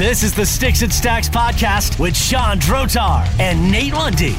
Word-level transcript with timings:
This 0.00 0.22
is 0.22 0.32
the 0.32 0.46
Sticks 0.46 0.80
and 0.80 0.90
Stacks 0.90 1.28
podcast 1.28 2.00
with 2.00 2.16
Sean 2.16 2.56
Drotar 2.56 3.28
and 3.38 3.70
Nate 3.70 3.92
Lundy. 3.92 4.34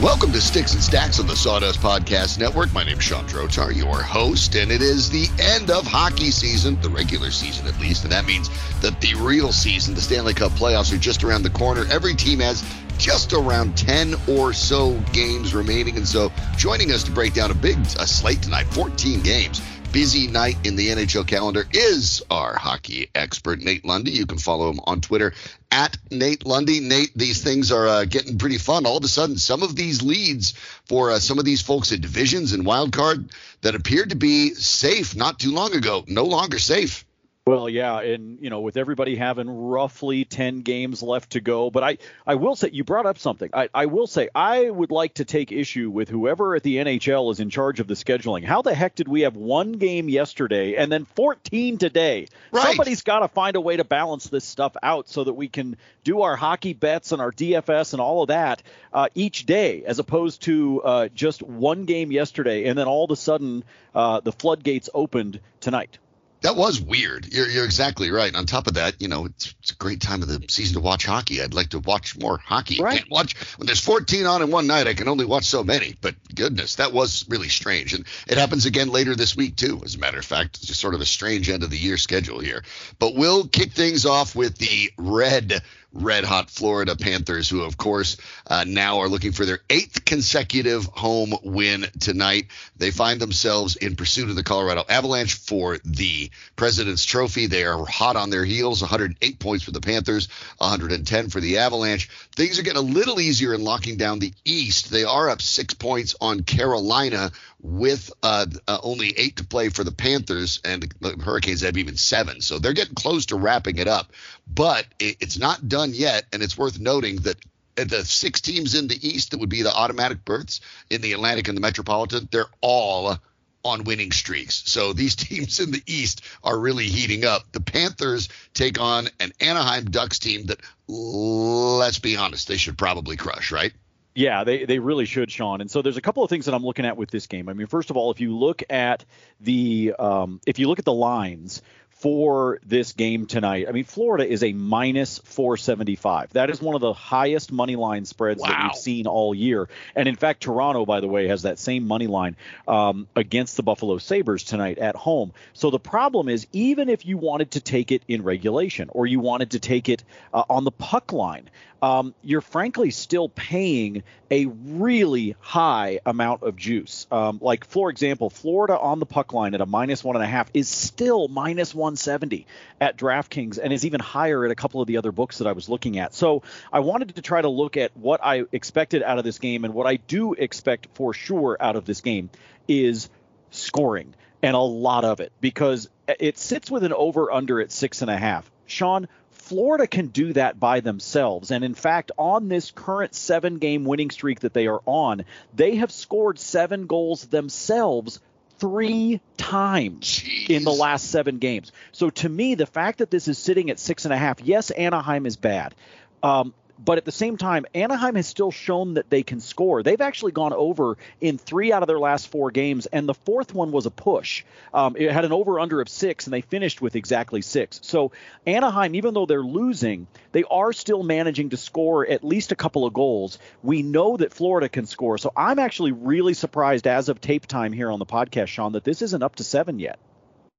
Welcome 0.00 0.30
to 0.30 0.40
Sticks 0.40 0.74
and 0.74 0.80
Stacks 0.80 1.18
on 1.18 1.26
the 1.26 1.34
Sawdust 1.34 1.80
Podcast 1.80 2.38
Network. 2.38 2.72
My 2.72 2.84
name 2.84 2.98
is 2.98 3.02
Sean 3.02 3.26
Drotar, 3.26 3.74
your 3.74 4.00
host, 4.00 4.54
and 4.54 4.70
it 4.70 4.80
is 4.80 5.10
the 5.10 5.26
end 5.40 5.72
of 5.72 5.84
hockey 5.84 6.30
season, 6.30 6.80
the 6.82 6.88
regular 6.88 7.32
season 7.32 7.66
at 7.66 7.76
least, 7.80 8.04
and 8.04 8.12
that 8.12 8.26
means 8.26 8.48
that 8.80 9.00
the 9.00 9.16
real 9.16 9.50
season, 9.50 9.92
the 9.92 10.00
Stanley 10.00 10.34
Cup 10.34 10.52
playoffs, 10.52 10.94
are 10.94 10.98
just 10.98 11.24
around 11.24 11.42
the 11.42 11.50
corner. 11.50 11.84
Every 11.90 12.14
team 12.14 12.38
has 12.38 12.62
just 12.96 13.32
around 13.32 13.76
10 13.76 14.14
or 14.28 14.52
so 14.52 14.96
games 15.12 15.52
remaining, 15.52 15.96
and 15.96 16.06
so 16.06 16.30
joining 16.56 16.92
us 16.92 17.02
to 17.02 17.10
break 17.10 17.34
down 17.34 17.50
a 17.50 17.54
big 17.54 17.76
a 17.98 18.06
slate 18.06 18.40
tonight, 18.40 18.68
14 18.68 19.20
games 19.22 19.60
busy 19.92 20.26
night 20.26 20.56
in 20.66 20.74
the 20.74 20.88
NHL 20.88 21.26
calendar 21.26 21.64
is 21.70 22.22
our 22.30 22.56
hockey 22.56 23.10
expert, 23.14 23.60
Nate 23.60 23.84
Lundy. 23.84 24.10
You 24.10 24.24
can 24.24 24.38
follow 24.38 24.70
him 24.70 24.80
on 24.84 25.02
Twitter 25.02 25.34
at 25.70 25.98
Nate 26.10 26.46
Lundy. 26.46 26.80
Nate, 26.80 27.12
these 27.14 27.42
things 27.44 27.70
are 27.70 27.86
uh, 27.86 28.04
getting 28.06 28.38
pretty 28.38 28.56
fun. 28.56 28.86
All 28.86 28.96
of 28.96 29.04
a 29.04 29.08
sudden, 29.08 29.36
some 29.36 29.62
of 29.62 29.76
these 29.76 30.02
leads 30.02 30.52
for 30.86 31.10
uh, 31.10 31.18
some 31.18 31.38
of 31.38 31.44
these 31.44 31.60
folks 31.60 31.92
at 31.92 32.00
divisions 32.00 32.54
and 32.54 32.64
wild 32.64 32.92
card 32.92 33.28
that 33.60 33.74
appeared 33.74 34.10
to 34.10 34.16
be 34.16 34.54
safe 34.54 35.14
not 35.14 35.38
too 35.38 35.52
long 35.52 35.74
ago, 35.74 36.04
no 36.08 36.24
longer 36.24 36.58
safe. 36.58 37.04
Well, 37.44 37.68
yeah, 37.68 38.00
and 38.00 38.38
you 38.40 38.50
know, 38.50 38.60
with 38.60 38.76
everybody 38.76 39.16
having 39.16 39.50
roughly 39.50 40.24
ten 40.24 40.60
games 40.60 41.02
left 41.02 41.30
to 41.30 41.40
go, 41.40 41.72
but 41.72 41.82
I, 41.82 41.98
I 42.24 42.36
will 42.36 42.54
say 42.54 42.70
you 42.72 42.84
brought 42.84 43.04
up 43.04 43.18
something. 43.18 43.50
I, 43.52 43.68
I 43.74 43.86
will 43.86 44.06
say 44.06 44.28
I 44.32 44.70
would 44.70 44.92
like 44.92 45.14
to 45.14 45.24
take 45.24 45.50
issue 45.50 45.90
with 45.90 46.08
whoever 46.08 46.54
at 46.54 46.62
the 46.62 46.76
NHL 46.76 47.32
is 47.32 47.40
in 47.40 47.50
charge 47.50 47.80
of 47.80 47.88
the 47.88 47.94
scheduling. 47.94 48.44
How 48.44 48.62
the 48.62 48.72
heck 48.72 48.94
did 48.94 49.08
we 49.08 49.22
have 49.22 49.34
one 49.34 49.72
game 49.72 50.08
yesterday 50.08 50.76
and 50.76 50.92
then 50.92 51.04
14 51.04 51.78
today? 51.78 52.28
Right. 52.52 52.64
Somebody's 52.64 53.02
got 53.02 53.20
to 53.20 53.28
find 53.28 53.56
a 53.56 53.60
way 53.60 53.76
to 53.76 53.82
balance 53.82 54.28
this 54.28 54.44
stuff 54.44 54.76
out 54.80 55.08
so 55.08 55.24
that 55.24 55.34
we 55.34 55.48
can 55.48 55.76
do 56.04 56.22
our 56.22 56.36
hockey 56.36 56.74
bets 56.74 57.10
and 57.10 57.20
our 57.20 57.32
DFS 57.32 57.92
and 57.92 58.00
all 58.00 58.22
of 58.22 58.28
that 58.28 58.62
uh, 58.92 59.08
each 59.16 59.46
day, 59.46 59.82
as 59.84 59.98
opposed 59.98 60.42
to 60.42 60.80
uh, 60.82 61.08
just 61.08 61.42
one 61.42 61.86
game 61.86 62.12
yesterday 62.12 62.66
and 62.66 62.78
then 62.78 62.86
all 62.86 63.02
of 63.02 63.10
a 63.10 63.16
sudden 63.16 63.64
uh, 63.96 64.20
the 64.20 64.30
floodgates 64.30 64.88
opened 64.94 65.40
tonight. 65.58 65.98
That 66.42 66.56
was 66.56 66.80
weird. 66.80 67.32
You're, 67.32 67.48
you're 67.48 67.64
exactly 67.64 68.10
right. 68.10 68.34
On 68.34 68.46
top 68.46 68.66
of 68.66 68.74
that, 68.74 69.00
you 69.00 69.08
know, 69.08 69.26
it's, 69.26 69.54
it's, 69.60 69.70
a 69.72 69.76
great 69.76 70.00
time 70.00 70.22
of 70.22 70.28
the 70.28 70.44
season 70.48 70.74
to 70.74 70.80
watch 70.80 71.06
hockey. 71.06 71.40
I'd 71.40 71.54
like 71.54 71.70
to 71.70 71.78
watch 71.78 72.18
more 72.18 72.38
hockey. 72.38 72.82
Right. 72.82 72.94
I 72.94 72.98
can't 72.98 73.10
watch 73.10 73.36
when 73.56 73.66
there's 73.66 73.80
14 73.80 74.26
on 74.26 74.42
in 74.42 74.50
one 74.50 74.66
night. 74.66 74.88
I 74.88 74.94
can 74.94 75.08
only 75.08 75.24
watch 75.24 75.44
so 75.44 75.62
many. 75.62 75.94
But 76.00 76.16
goodness, 76.34 76.76
that 76.76 76.92
was 76.92 77.24
really 77.28 77.48
strange. 77.48 77.94
And 77.94 78.04
it 78.26 78.38
happens 78.38 78.66
again 78.66 78.90
later 78.90 79.14
this 79.14 79.36
week 79.36 79.56
too. 79.56 79.80
As 79.84 79.94
a 79.94 79.98
matter 79.98 80.18
of 80.18 80.24
fact, 80.24 80.56
it's 80.56 80.66
just 80.66 80.80
sort 80.80 80.94
of 80.94 81.00
a 81.00 81.06
strange 81.06 81.48
end 81.48 81.62
of 81.62 81.70
the 81.70 81.78
year 81.78 81.96
schedule 81.96 82.40
here. 82.40 82.64
But 82.98 83.14
we'll 83.14 83.46
kick 83.46 83.72
things 83.72 84.04
off 84.04 84.34
with 84.34 84.58
the 84.58 84.92
red 84.98 85.62
red 85.92 86.24
hot 86.24 86.50
Florida 86.50 86.96
Panthers, 86.96 87.48
who, 87.48 87.62
of 87.62 87.76
course, 87.76 88.16
uh, 88.46 88.64
now 88.66 89.00
are 89.00 89.08
looking 89.08 89.32
for 89.32 89.44
their 89.44 89.60
eighth 89.68 90.04
consecutive 90.04 90.86
home 90.86 91.34
win 91.42 91.86
tonight. 92.00 92.46
They 92.76 92.90
find 92.90 93.20
themselves 93.20 93.76
in 93.76 93.96
pursuit 93.96 94.30
of 94.30 94.36
the 94.36 94.42
Colorado 94.42 94.84
Avalanche 94.88 95.34
for 95.34 95.78
the 95.84 96.30
President's 96.56 97.04
Trophy. 97.04 97.46
They 97.46 97.64
are 97.64 97.84
hot 97.84 98.16
on 98.16 98.30
their 98.30 98.44
heels 98.44 98.80
108 98.80 99.38
points 99.38 99.64
for 99.64 99.70
the 99.70 99.80
Panthers, 99.80 100.28
110 100.58 101.30
for 101.30 101.40
the 101.40 101.58
Avalanche. 101.58 102.08
Things 102.34 102.58
are 102.58 102.62
getting 102.62 102.78
a 102.78 102.82
little 102.82 103.20
easier 103.20 103.54
in 103.54 103.62
locking 103.62 103.96
down 103.96 104.18
the 104.18 104.32
East. 104.44 104.90
They 104.90 105.04
are 105.04 105.28
up 105.28 105.42
six 105.42 105.74
points 105.74 106.14
on 106.20 106.42
Carolina 106.42 107.30
with 107.62 108.12
uh, 108.22 108.46
uh, 108.66 108.78
only 108.82 109.14
eight 109.16 109.36
to 109.36 109.44
play 109.44 109.68
for 109.68 109.84
the 109.84 109.92
Panthers, 109.92 110.60
and 110.64 110.82
the 111.00 111.16
Hurricanes 111.22 111.60
have 111.60 111.76
even 111.76 111.96
seven. 111.96 112.40
So 112.40 112.58
they're 112.58 112.72
getting 112.72 112.94
close 112.94 113.26
to 113.26 113.36
wrapping 113.36 113.78
it 113.78 113.86
up. 113.86 114.12
But 114.52 114.86
it, 114.98 115.18
it's 115.20 115.38
not 115.38 115.68
done 115.68 115.81
yet, 115.90 116.24
and 116.32 116.42
it's 116.42 116.56
worth 116.56 116.78
noting 116.78 117.16
that 117.16 117.36
the 117.74 118.04
six 118.04 118.40
teams 118.40 118.74
in 118.74 118.88
the 118.88 119.08
East 119.08 119.30
that 119.30 119.40
would 119.40 119.48
be 119.48 119.62
the 119.62 119.74
automatic 119.74 120.24
berths 120.24 120.60
in 120.90 121.00
the 121.00 121.12
Atlantic 121.12 121.48
and 121.48 121.56
the 121.56 121.60
Metropolitan, 121.60 122.28
they're 122.30 122.46
all 122.60 123.18
on 123.64 123.84
winning 123.84 124.12
streaks. 124.12 124.62
So 124.66 124.92
these 124.92 125.16
teams 125.16 125.60
in 125.60 125.70
the 125.70 125.82
East 125.86 126.22
are 126.42 126.58
really 126.58 126.86
heating 126.86 127.24
up. 127.24 127.50
The 127.52 127.60
Panthers 127.60 128.28
take 128.54 128.80
on 128.80 129.08
an 129.20 129.32
Anaheim 129.40 129.86
Ducks 129.86 130.18
team 130.18 130.46
that, 130.46 130.60
let's 130.88 131.98
be 131.98 132.16
honest, 132.16 132.48
they 132.48 132.56
should 132.56 132.78
probably 132.78 133.16
crush, 133.16 133.52
right? 133.52 133.72
Yeah, 134.14 134.44
they, 134.44 134.66
they 134.66 134.78
really 134.78 135.06
should, 135.06 135.30
Sean. 135.30 135.62
And 135.62 135.70
so 135.70 135.80
there's 135.80 135.96
a 135.96 136.02
couple 136.02 136.22
of 136.22 136.28
things 136.28 136.44
that 136.44 136.54
I'm 136.54 136.64
looking 136.64 136.84
at 136.84 136.98
with 136.98 137.10
this 137.10 137.26
game. 137.26 137.48
I 137.48 137.54
mean, 137.54 137.66
first 137.66 137.88
of 137.88 137.96
all, 137.96 138.10
if 138.10 138.20
you 138.20 138.36
look 138.36 138.62
at 138.68 139.06
the 139.40 139.94
um, 139.98 140.38
if 140.46 140.58
you 140.58 140.68
look 140.68 140.78
at 140.78 140.84
the 140.84 140.92
lines 140.92 141.62
for 142.02 142.58
this 142.66 142.94
game 142.94 143.26
tonight, 143.26 143.66
I 143.68 143.70
mean, 143.70 143.84
Florida 143.84 144.28
is 144.28 144.42
a 144.42 144.52
minus 144.52 145.18
475. 145.18 146.32
That 146.32 146.50
is 146.50 146.60
one 146.60 146.74
of 146.74 146.80
the 146.80 146.92
highest 146.92 147.52
money 147.52 147.76
line 147.76 148.06
spreads 148.06 148.40
wow. 148.40 148.48
that 148.48 148.62
we've 148.64 148.74
seen 148.74 149.06
all 149.06 149.32
year. 149.32 149.68
And 149.94 150.08
in 150.08 150.16
fact, 150.16 150.42
Toronto, 150.42 150.84
by 150.84 150.98
the 150.98 151.06
way, 151.06 151.28
has 151.28 151.42
that 151.42 151.60
same 151.60 151.86
money 151.86 152.08
line 152.08 152.34
um, 152.66 153.06
against 153.14 153.56
the 153.56 153.62
Buffalo 153.62 153.98
Sabres 153.98 154.42
tonight 154.42 154.78
at 154.78 154.96
home. 154.96 155.32
So 155.52 155.70
the 155.70 155.78
problem 155.78 156.28
is, 156.28 156.48
even 156.52 156.88
if 156.88 157.06
you 157.06 157.18
wanted 157.18 157.52
to 157.52 157.60
take 157.60 157.92
it 157.92 158.02
in 158.08 158.24
regulation 158.24 158.88
or 158.90 159.06
you 159.06 159.20
wanted 159.20 159.52
to 159.52 159.60
take 159.60 159.88
it 159.88 160.02
uh, 160.34 160.42
on 160.50 160.64
the 160.64 160.72
puck 160.72 161.12
line, 161.12 161.48
um, 161.82 162.14
you're 162.22 162.40
frankly 162.40 162.92
still 162.92 163.28
paying 163.28 164.04
a 164.30 164.46
really 164.46 165.34
high 165.40 165.98
amount 166.06 166.44
of 166.44 166.54
juice. 166.54 167.08
Um, 167.10 167.40
like, 167.42 167.66
for 167.66 167.90
example, 167.90 168.30
Florida 168.30 168.78
on 168.78 169.00
the 169.00 169.04
puck 169.04 169.32
line 169.32 169.52
at 169.54 169.60
a 169.60 169.66
minus 169.66 170.04
one 170.04 170.14
and 170.14 170.24
a 170.24 170.28
half 170.28 170.48
is 170.54 170.68
still 170.68 171.26
minus 171.26 171.74
170 171.74 172.46
at 172.80 172.96
DraftKings 172.96 173.58
and 173.58 173.72
is 173.72 173.84
even 173.84 173.98
higher 173.98 174.44
at 174.44 174.52
a 174.52 174.54
couple 174.54 174.80
of 174.80 174.86
the 174.86 174.96
other 174.96 175.10
books 175.10 175.38
that 175.38 175.48
I 175.48 175.52
was 175.52 175.68
looking 175.68 175.98
at. 175.98 176.14
So 176.14 176.44
I 176.72 176.78
wanted 176.78 177.16
to 177.16 177.22
try 177.22 177.42
to 177.42 177.48
look 177.48 177.76
at 177.76 177.96
what 177.96 178.20
I 178.22 178.44
expected 178.52 179.02
out 179.02 179.18
of 179.18 179.24
this 179.24 179.40
game 179.40 179.64
and 179.64 179.74
what 179.74 179.88
I 179.88 179.96
do 179.96 180.34
expect 180.34 180.86
for 180.94 181.12
sure 181.12 181.56
out 181.58 181.74
of 181.74 181.84
this 181.84 182.00
game 182.00 182.30
is 182.68 183.10
scoring 183.50 184.14
and 184.40 184.54
a 184.54 184.60
lot 184.60 185.04
of 185.04 185.20
it 185.20 185.32
because 185.40 185.90
it 186.06 186.38
sits 186.38 186.70
with 186.70 186.84
an 186.84 186.92
over 186.92 187.32
under 187.32 187.60
at 187.60 187.72
six 187.72 188.02
and 188.02 188.10
a 188.10 188.16
half. 188.16 188.48
Sean, 188.66 189.08
Florida 189.52 189.86
can 189.86 190.06
do 190.06 190.32
that 190.32 190.58
by 190.58 190.80
themselves. 190.80 191.50
And 191.50 191.62
in 191.62 191.74
fact, 191.74 192.10
on 192.16 192.48
this 192.48 192.70
current 192.70 193.14
seven 193.14 193.58
game 193.58 193.84
winning 193.84 194.10
streak 194.10 194.40
that 194.40 194.54
they 194.54 194.66
are 194.66 194.80
on, 194.86 195.26
they 195.54 195.76
have 195.76 195.92
scored 195.92 196.38
seven 196.38 196.86
goals 196.86 197.26
themselves 197.26 198.18
three 198.58 199.20
times 199.36 200.06
Jeez. 200.06 200.48
in 200.48 200.64
the 200.64 200.72
last 200.72 201.10
seven 201.10 201.36
games. 201.36 201.70
So 201.92 202.08
to 202.08 202.28
me, 202.30 202.54
the 202.54 202.64
fact 202.64 203.00
that 203.00 203.10
this 203.10 203.28
is 203.28 203.36
sitting 203.36 203.68
at 203.68 203.78
six 203.78 204.06
and 204.06 204.14
a 204.14 204.16
half, 204.16 204.40
yes, 204.40 204.70
Anaheim 204.70 205.26
is 205.26 205.36
bad. 205.36 205.74
Um, 206.22 206.54
but 206.84 206.98
at 206.98 207.04
the 207.04 207.12
same 207.12 207.36
time, 207.36 207.66
Anaheim 207.74 208.16
has 208.16 208.26
still 208.26 208.50
shown 208.50 208.94
that 208.94 209.08
they 209.10 209.22
can 209.22 209.40
score. 209.40 209.82
They've 209.82 210.00
actually 210.00 210.32
gone 210.32 210.52
over 210.52 210.98
in 211.20 211.38
three 211.38 211.72
out 211.72 211.82
of 211.82 211.86
their 211.86 211.98
last 211.98 212.28
four 212.28 212.50
games, 212.50 212.86
and 212.86 213.08
the 213.08 213.14
fourth 213.14 213.54
one 213.54 213.72
was 213.72 213.86
a 213.86 213.90
push. 213.90 214.44
Um, 214.74 214.96
it 214.96 215.10
had 215.12 215.24
an 215.24 215.32
over 215.32 215.60
under 215.60 215.80
of 215.80 215.88
six, 215.88 216.26
and 216.26 216.34
they 216.34 216.40
finished 216.40 216.82
with 216.82 216.96
exactly 216.96 217.42
six. 217.42 217.80
So 217.82 218.12
Anaheim, 218.46 218.94
even 218.94 219.14
though 219.14 219.26
they're 219.26 219.42
losing, 219.42 220.06
they 220.32 220.44
are 220.44 220.72
still 220.72 221.02
managing 221.02 221.50
to 221.50 221.56
score 221.56 222.06
at 222.06 222.24
least 222.24 222.52
a 222.52 222.56
couple 222.56 222.84
of 222.84 222.92
goals. 222.92 223.38
We 223.62 223.82
know 223.82 224.16
that 224.16 224.32
Florida 224.32 224.68
can 224.68 224.86
score. 224.86 225.18
So 225.18 225.32
I'm 225.36 225.58
actually 225.58 225.92
really 225.92 226.34
surprised 226.34 226.86
as 226.86 227.08
of 227.08 227.20
tape 227.20 227.46
time 227.46 227.72
here 227.72 227.90
on 227.90 227.98
the 227.98 228.06
podcast, 228.06 228.48
Sean, 228.48 228.72
that 228.72 228.84
this 228.84 229.02
isn't 229.02 229.22
up 229.22 229.36
to 229.36 229.44
seven 229.44 229.78
yet. 229.78 229.98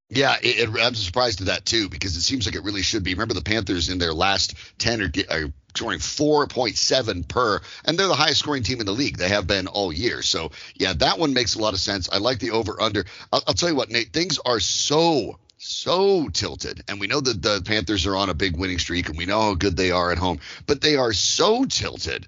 Yeah, 0.10 0.36
it, 0.42 0.70
it, 0.70 0.82
I'm 0.82 0.96
surprised 0.96 1.42
at 1.42 1.48
that 1.48 1.66
too 1.66 1.90
because 1.90 2.16
it 2.16 2.22
seems 2.22 2.46
like 2.46 2.56
it 2.56 2.64
really 2.64 2.84
should 2.84 3.04
be. 3.04 3.14
Remember 3.14 3.34
the 3.34 3.42
Panthers 3.42 3.90
in 3.90 3.98
their 3.98 4.14
last 4.14 4.56
ten 4.78 5.02
are, 5.02 5.12
are 5.30 5.52
scoring 5.76 6.00
4.7 6.00 7.28
per, 7.28 7.60
and 7.86 7.98
they're 7.98 8.08
the 8.08 8.14
highest 8.14 8.40
scoring 8.40 8.62
team 8.64 8.80
in 8.80 8.86
the 8.86 8.92
league. 8.92 9.18
They 9.18 9.30
have 9.30 9.48
been 9.48 9.68
all 9.68 9.92
year. 9.92 10.22
So 10.22 10.52
yeah, 10.76 10.94
that 10.94 11.18
one 11.18 11.34
makes 11.34 11.56
a 11.56 11.60
lot 11.60 11.74
of 11.74 11.80
sense. 11.80 12.10
I 12.12 12.20
like 12.20 12.40
the 12.40 12.52
over 12.52 12.80
under. 12.80 13.06
I'll, 13.32 13.42
I'll 13.48 13.54
tell 13.56 13.70
you 13.70 13.76
what, 13.76 13.90
Nate, 13.90 14.14
things 14.14 14.38
are 14.46 14.60
so 14.60 15.40
so 15.58 16.28
tilted. 16.28 16.84
And 16.88 17.00
we 17.00 17.08
know 17.08 17.22
that 17.22 17.42
the 17.42 17.62
Panthers 17.66 18.06
are 18.06 18.18
on 18.18 18.30
a 18.30 18.34
big 18.34 18.58
winning 18.58 18.80
streak 18.80 19.08
and 19.08 19.18
we 19.18 19.26
know 19.26 19.42
how 19.42 19.54
good 19.56 19.78
they 19.78 19.92
are 19.92 20.12
at 20.12 20.18
home, 20.18 20.40
but 20.68 20.82
they 20.82 20.98
are 20.98 21.14
so 21.14 21.64
tilted 21.64 22.28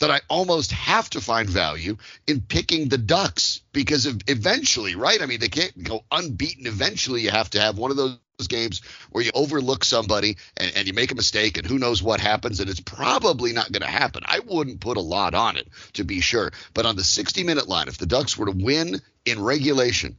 that 0.00 0.10
I 0.10 0.20
almost 0.28 0.72
have 0.72 1.08
to 1.10 1.20
find 1.20 1.48
value 1.48 1.96
in 2.26 2.40
picking 2.40 2.88
the 2.88 2.98
Ducks 2.98 3.62
because 3.72 4.06
eventually, 4.26 4.94
right? 4.94 5.22
I 5.22 5.26
mean, 5.26 5.40
they 5.40 5.48
can't 5.48 5.82
go 5.82 6.04
unbeaten. 6.10 6.66
Eventually, 6.66 7.22
you 7.22 7.30
have 7.30 7.50
to 7.50 7.60
have 7.60 7.78
one 7.78 7.90
of 7.90 7.96
those 7.96 8.18
games 8.48 8.82
where 9.10 9.24
you 9.24 9.30
overlook 9.34 9.84
somebody 9.84 10.36
and, 10.58 10.72
and 10.76 10.86
you 10.86 10.92
make 10.92 11.12
a 11.12 11.14
mistake 11.14 11.56
and 11.56 11.66
who 11.66 11.78
knows 11.78 12.02
what 12.02 12.20
happens 12.20 12.60
and 12.60 12.68
it's 12.68 12.80
probably 12.80 13.52
not 13.52 13.72
going 13.72 13.82
to 13.82 13.88
happen. 13.88 14.22
I 14.26 14.40
wouldn't 14.40 14.80
put 14.80 14.98
a 14.98 15.00
lot 15.00 15.34
on 15.34 15.56
it 15.56 15.68
to 15.94 16.04
be 16.04 16.20
sure. 16.20 16.52
But 16.74 16.84
on 16.84 16.96
the 16.96 17.04
60 17.04 17.44
minute 17.44 17.68
line, 17.68 17.88
if 17.88 17.96
the 17.96 18.06
Ducks 18.06 18.36
were 18.36 18.46
to 18.46 18.52
win 18.52 19.00
in 19.24 19.42
regulation, 19.42 20.16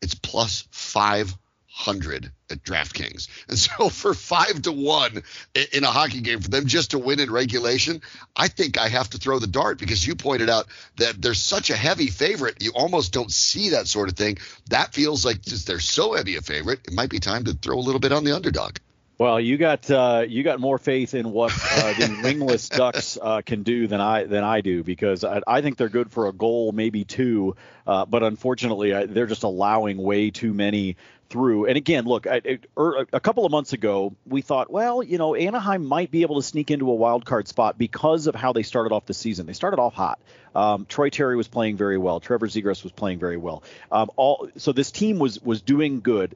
it's 0.00 0.14
plus 0.14 0.66
five 0.70 1.36
hundred 1.78 2.32
at 2.50 2.64
DraftKings. 2.64 3.28
And 3.48 3.56
so 3.56 3.88
for 3.88 4.12
five 4.12 4.62
to 4.62 4.72
one 4.72 5.22
in 5.54 5.84
a 5.84 5.90
hockey 5.90 6.20
game 6.20 6.40
for 6.40 6.50
them 6.50 6.66
just 6.66 6.90
to 6.90 6.98
win 6.98 7.20
in 7.20 7.30
regulation, 7.30 8.02
I 8.34 8.48
think 8.48 8.76
I 8.76 8.88
have 8.88 9.08
to 9.10 9.18
throw 9.18 9.38
the 9.38 9.46
dart 9.46 9.78
because 9.78 10.04
you 10.04 10.16
pointed 10.16 10.50
out 10.50 10.66
that 10.96 11.22
they're 11.22 11.34
such 11.34 11.70
a 11.70 11.76
heavy 11.76 12.08
favorite. 12.08 12.56
You 12.60 12.72
almost 12.74 13.12
don't 13.12 13.30
see 13.30 13.70
that 13.70 13.86
sort 13.86 14.08
of 14.08 14.16
thing. 14.16 14.38
That 14.70 14.92
feels 14.92 15.24
like 15.24 15.40
just 15.40 15.68
they're 15.68 15.78
so 15.78 16.14
heavy 16.14 16.34
a 16.34 16.40
favorite. 16.40 16.80
It 16.84 16.94
might 16.94 17.10
be 17.10 17.20
time 17.20 17.44
to 17.44 17.52
throw 17.52 17.78
a 17.78 17.86
little 17.86 18.00
bit 18.00 18.12
on 18.12 18.24
the 18.24 18.34
underdog. 18.34 18.78
Well, 19.18 19.40
you 19.40 19.56
got 19.56 19.90
uh, 19.90 20.24
you 20.28 20.44
got 20.44 20.60
more 20.60 20.78
faith 20.78 21.12
in 21.12 21.32
what 21.32 21.52
uh, 21.52 21.92
the 21.94 22.20
wingless 22.22 22.68
Ducks 22.80 23.18
uh, 23.20 23.42
can 23.44 23.64
do 23.64 23.88
than 23.88 24.00
I 24.00 24.24
than 24.24 24.44
I 24.44 24.60
do 24.60 24.84
because 24.84 25.24
I, 25.24 25.42
I, 25.44 25.60
think 25.60 25.76
they're 25.76 25.88
good 25.88 26.12
for 26.12 26.28
a 26.28 26.32
goal, 26.32 26.70
maybe 26.70 27.04
two, 27.04 27.56
uh, 27.84 28.06
but 28.06 28.22
unfortunately 28.22 28.94
I, 28.94 29.06
they're 29.06 29.26
just 29.26 29.42
allowing 29.42 29.98
way 29.98 30.30
too 30.30 30.54
many 30.54 30.96
through. 31.28 31.66
And 31.66 31.76
again, 31.76 32.04
look, 32.04 32.26
I, 32.26 32.58
er, 32.76 33.06
a 33.12 33.20
couple 33.20 33.44
of 33.44 33.52
months 33.52 33.72
ago, 33.72 34.14
we 34.26 34.40
thought, 34.42 34.70
well, 34.70 35.02
you 35.02 35.18
know, 35.18 35.34
Anaheim 35.34 35.84
might 35.84 36.10
be 36.10 36.22
able 36.22 36.36
to 36.36 36.42
sneak 36.42 36.70
into 36.70 36.90
a 36.90 36.94
wild 36.94 37.24
card 37.24 37.48
spot 37.48 37.78
because 37.78 38.26
of 38.26 38.34
how 38.34 38.52
they 38.52 38.62
started 38.62 38.92
off 38.92 39.06
the 39.06 39.14
season. 39.14 39.46
They 39.46 39.52
started 39.52 39.78
off 39.78 39.94
hot. 39.94 40.18
Um, 40.54 40.86
Troy 40.86 41.10
Terry 41.10 41.36
was 41.36 41.46
playing 41.46 41.76
very 41.76 41.98
well. 41.98 42.20
Trevor 42.20 42.48
Zegras 42.48 42.82
was 42.82 42.92
playing 42.92 43.18
very 43.18 43.36
well. 43.36 43.62
Um, 43.92 44.10
all 44.16 44.48
so 44.56 44.72
this 44.72 44.90
team 44.90 45.18
was 45.18 45.40
was 45.40 45.60
doing 45.60 46.00
good, 46.00 46.34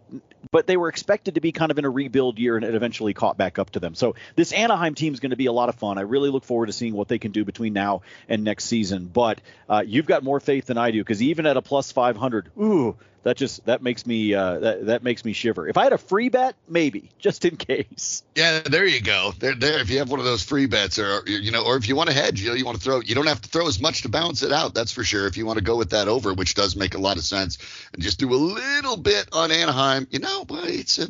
but 0.51 0.67
they 0.67 0.77
were 0.77 0.89
expected 0.89 1.37
to 1.37 1.41
be 1.41 1.51
kind 1.51 1.71
of 1.71 1.79
in 1.79 1.85
a 1.85 1.91
rebuild 1.91 2.39
year, 2.39 2.57
and 2.57 2.65
it 2.65 2.75
eventually 2.75 3.15
caught 3.15 3.37
back 3.37 3.59
up 3.59 3.71
to 3.71 3.81
them. 3.81 3.95
So 3.95 4.15
this 4.37 4.53
Anaheim 4.53 4.95
team 4.95 5.15
is 5.15 5.21
going 5.21 5.31
to 5.31 5.37
be 5.37 5.47
a 5.47 5.53
lot 5.53 5.71
of 5.71 5.77
fun. 5.77 5.99
I 5.99 6.03
really 6.03 6.31
look 6.31 6.45
forward 6.45 6.67
to 6.67 6.73
seeing 6.73 6.95
what 6.95 7.09
they 7.09 7.19
can 7.19 7.33
do 7.33 7.45
between 7.45 7.73
now 7.73 8.03
and 8.29 8.45
next 8.45 8.67
season. 8.67 9.07
But 9.07 9.41
uh, 9.69 9.83
you've 9.87 10.07
got 10.07 10.23
more 10.23 10.41
faith 10.41 10.67
than 10.67 10.79
I 10.79 10.91
do 10.91 11.01
because 11.01 11.23
even 11.23 11.47
at 11.47 11.57
a 11.57 11.63
plus 11.63 11.91
500, 11.91 12.51
ooh, 12.61 12.97
that 13.23 13.37
just 13.37 13.65
that 13.67 13.83
makes 13.83 14.07
me 14.07 14.35
uh, 14.35 14.59
that 14.59 14.87
that 14.87 15.03
makes 15.03 15.25
me 15.25 15.33
shiver. 15.33 15.69
If 15.69 15.77
I 15.77 15.85
had 15.85 15.93
a 15.93 15.99
free 15.99 16.29
bet, 16.29 16.55
maybe 16.69 17.11
just 17.19 17.45
in 17.45 17.57
case. 17.57 18.23
Yeah, 18.35 18.61
there 18.61 18.87
you 18.87 19.01
go. 19.01 19.33
There, 19.39 19.55
there. 19.55 19.81
If 19.81 19.91
you 19.91 19.99
have 19.99 20.11
one 20.11 20.19
of 20.19 20.25
those 20.25 20.43
free 20.43 20.67
bets, 20.67 20.99
or 20.99 21.23
you 21.27 21.51
know, 21.51 21.65
or 21.65 21.77
if 21.77 21.89
you 21.89 21.97
want 21.97 22.11
to 22.11 22.15
hedge, 22.15 22.41
you 22.41 22.49
know, 22.49 22.55
you 22.55 22.65
want 22.65 22.79
to 22.79 22.83
throw, 22.83 23.01
you 23.01 23.15
don't 23.15 23.27
have 23.27 23.41
to 23.43 23.49
throw 23.49 23.69
as 23.69 23.81
much 23.81 24.03
to 24.03 24.09
balance 24.09 24.43
it 24.43 24.53
out. 24.53 24.75
That's 24.75 24.93
for 24.93 25.05
sure. 25.05 25.27
If 25.27 25.37
you 25.37 25.47
want 25.47 25.59
to 25.59 25.65
go 25.65 25.77
with 25.77 25.91
that 25.91 26.09
over, 26.09 26.35
which 26.35 26.55
does 26.55 26.77
make 26.77 26.95
a 26.95 26.99
lot 26.99 27.17
of 27.17 27.25
sense, 27.25 27.59
and 27.93 28.03
just 28.03 28.19
do 28.19 28.33
a 28.33 28.37
little 28.37 28.97
bit 28.97 29.29
on 29.33 29.51
Anaheim, 29.51 30.07
you 30.11 30.19
know, 30.19 30.45
it's 30.51 30.99
a. 30.99 31.09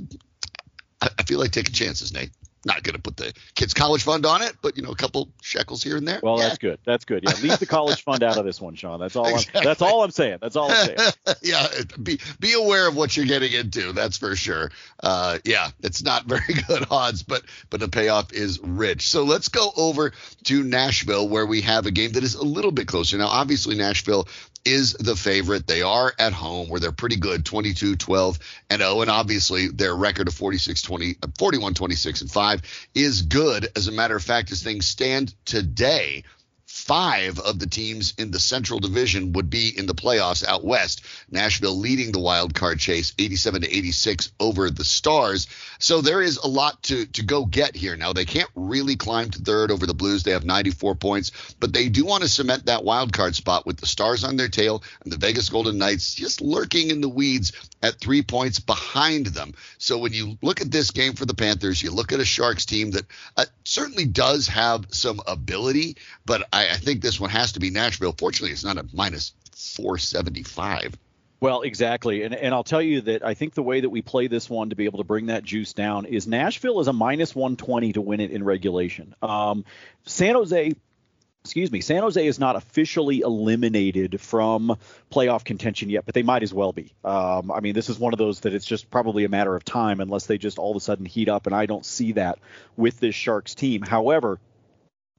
I 1.00 1.24
feel 1.24 1.40
like 1.40 1.50
taking 1.50 1.74
chances, 1.74 2.12
Nate 2.12 2.30
not 2.64 2.82
going 2.82 2.94
to 2.94 3.00
put 3.00 3.16
the 3.16 3.32
kids' 3.54 3.74
college 3.74 4.02
fund 4.02 4.24
on 4.26 4.42
it, 4.42 4.54
but 4.62 4.76
you 4.76 4.82
know, 4.82 4.90
a 4.90 4.96
couple 4.96 5.28
shekels 5.42 5.82
here 5.82 5.96
and 5.96 6.06
there. 6.06 6.20
Well, 6.22 6.38
yeah. 6.38 6.44
that's 6.44 6.58
good. 6.58 6.78
That's 6.84 7.04
good. 7.04 7.24
Yeah, 7.24 7.34
leave 7.42 7.58
the 7.58 7.66
college 7.66 8.02
fund 8.02 8.22
out 8.22 8.36
of 8.36 8.44
this 8.44 8.60
one, 8.60 8.74
Sean. 8.74 9.00
That's 9.00 9.16
all. 9.16 9.26
Exactly. 9.26 9.60
I'm, 9.60 9.64
that's 9.64 9.82
all 9.82 10.04
I'm 10.04 10.10
saying. 10.10 10.38
That's 10.40 10.56
all 10.56 10.70
I'm 10.70 10.86
saying. 10.86 11.12
yeah, 11.42 11.66
be 12.02 12.20
be 12.38 12.52
aware 12.54 12.88
of 12.88 12.96
what 12.96 13.16
you're 13.16 13.26
getting 13.26 13.52
into. 13.52 13.92
That's 13.92 14.16
for 14.16 14.36
sure. 14.36 14.70
Uh, 15.02 15.38
yeah, 15.44 15.70
it's 15.82 16.02
not 16.02 16.24
very 16.24 16.54
good 16.68 16.86
odds, 16.90 17.22
but 17.22 17.42
but 17.70 17.80
the 17.80 17.88
payoff 17.88 18.32
is 18.32 18.60
rich. 18.60 19.08
So 19.08 19.24
let's 19.24 19.48
go 19.48 19.70
over 19.76 20.12
to 20.44 20.62
Nashville, 20.62 21.28
where 21.28 21.46
we 21.46 21.62
have 21.62 21.86
a 21.86 21.90
game 21.90 22.12
that 22.12 22.24
is 22.24 22.34
a 22.34 22.44
little 22.44 22.72
bit 22.72 22.86
closer. 22.86 23.18
Now, 23.18 23.28
obviously, 23.28 23.76
Nashville 23.76 24.28
is 24.64 24.92
the 24.94 25.16
favorite. 25.16 25.66
They 25.66 25.82
are 25.82 26.12
at 26.18 26.32
home 26.32 26.68
where 26.68 26.80
they're 26.80 26.92
pretty 26.92 27.16
good, 27.16 27.44
22, 27.44 27.96
12, 27.96 28.38
and 28.70 28.80
0. 28.80 29.00
And 29.00 29.10
obviously 29.10 29.68
their 29.68 29.94
record 29.94 30.28
of 30.28 30.34
46, 30.34 30.82
20, 30.82 31.16
41, 31.38 31.74
26, 31.74 32.20
and 32.22 32.30
5 32.30 32.62
is 32.94 33.22
good. 33.22 33.68
As 33.76 33.88
a 33.88 33.92
matter 33.92 34.16
of 34.16 34.22
fact, 34.22 34.52
as 34.52 34.62
things 34.62 34.86
stand 34.86 35.34
today, 35.44 36.24
five 36.82 37.38
of 37.38 37.60
the 37.60 37.66
teams 37.66 38.12
in 38.18 38.32
the 38.32 38.40
Central 38.40 38.80
Division 38.80 39.32
would 39.34 39.48
be 39.48 39.72
in 39.78 39.86
the 39.86 39.94
playoffs 39.94 40.44
out 40.44 40.64
west. 40.64 41.02
Nashville 41.30 41.78
leading 41.78 42.10
the 42.10 42.18
wild 42.18 42.54
card 42.54 42.80
chase 42.80 43.12
87 43.20 43.62
to 43.62 43.76
86 43.76 44.32
over 44.40 44.68
the 44.68 44.82
Stars. 44.82 45.46
So 45.78 46.00
there 46.00 46.20
is 46.20 46.38
a 46.38 46.48
lot 46.48 46.82
to 46.84 47.06
to 47.06 47.22
go 47.22 47.44
get 47.44 47.76
here. 47.76 47.96
Now 47.96 48.12
they 48.12 48.24
can't 48.24 48.50
really 48.56 48.96
climb 48.96 49.30
to 49.30 49.38
third 49.38 49.70
over 49.70 49.86
the 49.86 49.94
Blues. 49.94 50.24
They 50.24 50.32
have 50.32 50.44
94 50.44 50.96
points, 50.96 51.54
but 51.60 51.72
they 51.72 51.88
do 51.88 52.04
want 52.04 52.24
to 52.24 52.28
cement 52.28 52.66
that 52.66 52.84
wild 52.84 53.12
card 53.12 53.36
spot 53.36 53.64
with 53.64 53.76
the 53.76 53.86
Stars 53.86 54.24
on 54.24 54.36
their 54.36 54.48
tail 54.48 54.82
and 55.04 55.12
the 55.12 55.18
Vegas 55.18 55.48
Golden 55.48 55.78
Knights 55.78 56.14
just 56.16 56.40
lurking 56.40 56.90
in 56.90 57.00
the 57.00 57.08
weeds 57.08 57.52
at 57.82 58.00
3 58.00 58.22
points 58.22 58.58
behind 58.58 59.26
them. 59.26 59.54
So 59.78 59.98
when 59.98 60.12
you 60.12 60.36
look 60.42 60.60
at 60.60 60.72
this 60.72 60.90
game 60.90 61.12
for 61.14 61.26
the 61.26 61.34
Panthers, 61.34 61.80
you 61.80 61.92
look 61.92 62.12
at 62.12 62.20
a 62.20 62.24
Sharks 62.24 62.66
team 62.66 62.90
that 62.92 63.06
uh, 63.36 63.44
certainly 63.64 64.04
does 64.04 64.48
have 64.48 64.86
some 64.90 65.20
ability, 65.26 65.96
but 66.26 66.48
I 66.52 66.71
I, 66.72 66.76
think 66.76 67.02
this 67.02 67.20
one 67.20 67.30
has 67.30 67.52
to 67.52 67.60
be 67.60 67.70
Nashville. 67.70 68.14
Fortunately, 68.16 68.52
it's 68.52 68.64
not 68.64 68.78
a 68.78 68.86
minus 68.92 69.32
475. 69.54 70.96
Well, 71.40 71.62
exactly. 71.62 72.22
And 72.22 72.34
and 72.34 72.54
I'll 72.54 72.62
tell 72.62 72.82
you 72.82 73.00
that 73.02 73.24
I 73.24 73.34
think 73.34 73.54
the 73.54 73.64
way 73.64 73.80
that 73.80 73.90
we 73.90 74.00
play 74.00 74.28
this 74.28 74.48
one 74.48 74.70
to 74.70 74.76
be 74.76 74.84
able 74.84 74.98
to 74.98 75.04
bring 75.04 75.26
that 75.26 75.42
juice 75.42 75.72
down 75.72 76.06
is 76.06 76.28
Nashville 76.28 76.78
is 76.78 76.86
a 76.86 76.92
minus 76.92 77.34
120 77.34 77.94
to 77.94 78.00
win 78.00 78.20
it 78.20 78.30
in 78.30 78.44
regulation. 78.44 79.14
Um, 79.22 79.64
San 80.04 80.36
Jose 80.36 80.74
excuse 81.44 81.72
me, 81.72 81.80
San 81.80 82.02
Jose 82.02 82.24
is 82.24 82.38
not 82.38 82.54
officially 82.54 83.20
eliminated 83.20 84.20
from 84.20 84.76
playoff 85.10 85.44
contention 85.44 85.90
yet, 85.90 86.06
but 86.06 86.14
they 86.14 86.22
might 86.22 86.44
as 86.44 86.54
well 86.54 86.72
be. 86.72 86.94
Um, 87.04 87.50
I 87.50 87.60
mean, 87.60 87.74
this 87.74 87.88
is 87.88 87.98
one 87.98 88.12
of 88.12 88.18
those 88.18 88.40
that 88.40 88.54
it's 88.54 88.64
just 88.64 88.90
probably 88.90 89.24
a 89.24 89.28
matter 89.28 89.54
of 89.56 89.64
time 89.64 90.00
unless 90.00 90.26
they 90.26 90.38
just 90.38 90.58
all 90.58 90.70
of 90.70 90.76
a 90.76 90.80
sudden 90.80 91.04
heat 91.04 91.28
up, 91.28 91.46
and 91.46 91.54
I 91.54 91.66
don't 91.66 91.84
see 91.84 92.12
that 92.12 92.38
with 92.76 93.00
this 93.00 93.16
Sharks 93.16 93.56
team. 93.56 93.82
However, 93.82 94.38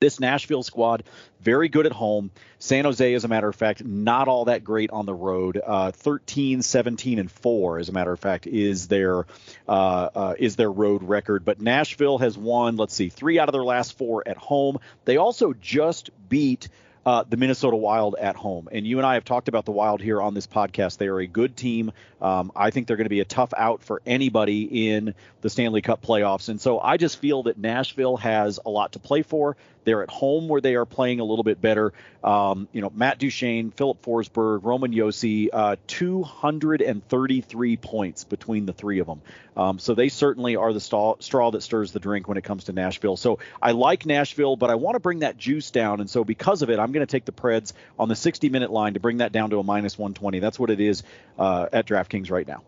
this 0.04 0.20
Nashville 0.20 0.64
squad, 0.64 1.04
very 1.40 1.70
good 1.70 1.86
at 1.86 1.94
home. 1.94 2.30
San 2.60 2.84
Jose, 2.84 3.14
as 3.14 3.24
a 3.24 3.30
matter 3.30 3.48
of 3.48 3.56
fact, 3.56 3.86
not 3.86 4.28
all 4.28 4.46
that 4.46 4.62
great 4.62 4.92
on 4.92 5.06
the 5.06 5.14
road. 5.14 5.60
Uh, 5.66 5.92
13, 5.92 6.62
17, 6.62 7.20
and 7.20 7.32
four, 7.32 7.80
as 7.80 7.88
a 7.88 7.94
matter 7.94 8.12
of 8.12 8.20
fact, 8.20 8.46
is 8.46 8.90
their 8.90 9.26
uh, 9.68 10.10
uh, 10.14 10.36
is 10.38 10.58
their 10.58 10.72
road 10.72 11.04
record. 11.04 11.46
But 11.46 11.62
Nashville 11.62 12.18
has 12.18 12.38
won. 12.38 12.76
Let's 12.76 12.94
see, 12.94 13.08
three 13.08 13.40
out 13.40 13.48
of 13.48 13.54
their 13.54 13.64
last 13.64 13.98
four 13.98 14.24
at 14.28 14.36
home. 14.36 14.80
They 15.06 15.16
also 15.16 15.54
just 15.54 16.10
beat 16.28 16.68
uh, 17.06 17.24
the 17.28 17.38
Minnesota 17.38 17.76
Wild 17.76 18.16
at 18.20 18.36
home. 18.36 18.70
And 18.72 18.86
you 18.88 18.98
and 18.98 19.06
I 19.06 19.16
have 19.16 19.26
talked 19.26 19.48
about 19.48 19.66
the 19.66 19.72
Wild 19.72 20.02
here 20.02 20.22
on 20.22 20.34
this 20.34 20.48
podcast. 20.48 20.98
They 20.98 21.08
are 21.08 21.20
a 21.20 21.28
good 21.28 21.58
team. 21.58 21.92
Um, 22.22 22.52
I 22.56 22.72
think 22.72 22.88
they're 22.88 22.98
going 22.98 23.06
to 23.06 23.10
be 23.10 23.20
a 23.20 23.26
tough 23.26 23.54
out 23.58 23.84
for 23.84 24.02
anybody 24.06 24.88
in 24.88 25.14
the 25.42 25.50
Stanley 25.50 25.82
Cup 25.82 26.02
playoffs. 26.02 26.48
And 26.48 26.62
so 26.62 26.80
I 26.80 26.98
just 26.98 27.18
feel 27.18 27.44
that 27.44 27.58
Nashville 27.58 28.18
has 28.18 28.60
a 28.66 28.70
lot 28.70 28.94
to 28.94 29.00
play 29.00 29.24
for. 29.24 29.58
They're 29.84 30.04
at 30.04 30.10
home 30.10 30.48
where 30.48 30.62
they 30.62 30.76
are 30.76 30.86
playing 30.86 31.20
a 31.20 31.26
little 31.26 31.44
bit 31.44 31.60
better. 31.60 31.92
Um, 32.24 32.70
you 32.72 32.82
know, 32.82 32.90
Matt 32.96 33.20
Duchene, 33.20 33.72
Philip 33.72 34.02
Forsberg, 34.02 34.64
Roman 34.64 34.94
Josi, 34.94 35.50
uh, 35.52 35.76
233 35.88 37.78
points 37.78 38.24
between 38.24 38.66
the 38.66 38.72
three 38.72 39.00
of 39.00 39.08
them. 39.08 39.22
Um, 39.58 39.80
so 39.80 39.94
they 39.94 40.08
certainly 40.08 40.56
are 40.56 40.72
the 40.72 40.80
straw 40.80 41.52
that 41.52 41.62
stirs 41.62 41.92
the 41.92 42.00
drink 42.00 42.30
when 42.30 42.38
it 42.38 42.44
comes 42.46 42.66
to 42.66 42.74
Nashville. 42.74 43.18
So 43.18 43.40
I 43.62 43.72
like 43.72 44.06
Nashville, 44.06 44.56
but 44.56 44.70
I 44.70 44.76
want 44.76 44.96
to 44.96 45.02
bring 45.02 45.20
that 45.20 45.38
juice 45.38 45.70
down. 45.70 46.00
And 46.00 46.10
so 46.10 46.24
because 46.24 46.62
of 46.62 46.70
it, 46.70 46.80
I'm 46.80 46.93
going 46.94 47.06
to 47.06 47.12
take 47.12 47.26
the 47.26 47.32
Preds 47.32 47.74
on 48.00 48.10
the 48.10 48.16
60 48.16 48.50
minute 48.50 48.72
line 48.72 48.94
to 48.94 49.00
bring 49.00 49.18
that 49.18 49.32
down 49.32 49.50
to 49.50 49.60
a 49.60 49.64
minus 49.64 49.98
120. 49.98 50.40
That's 50.40 50.60
what 50.60 50.70
it 50.70 50.80
is 50.80 51.04
uh, 51.38 51.68
at 51.74 51.86
DraftKings 51.88 52.32
right 52.32 52.48
now 52.48 52.64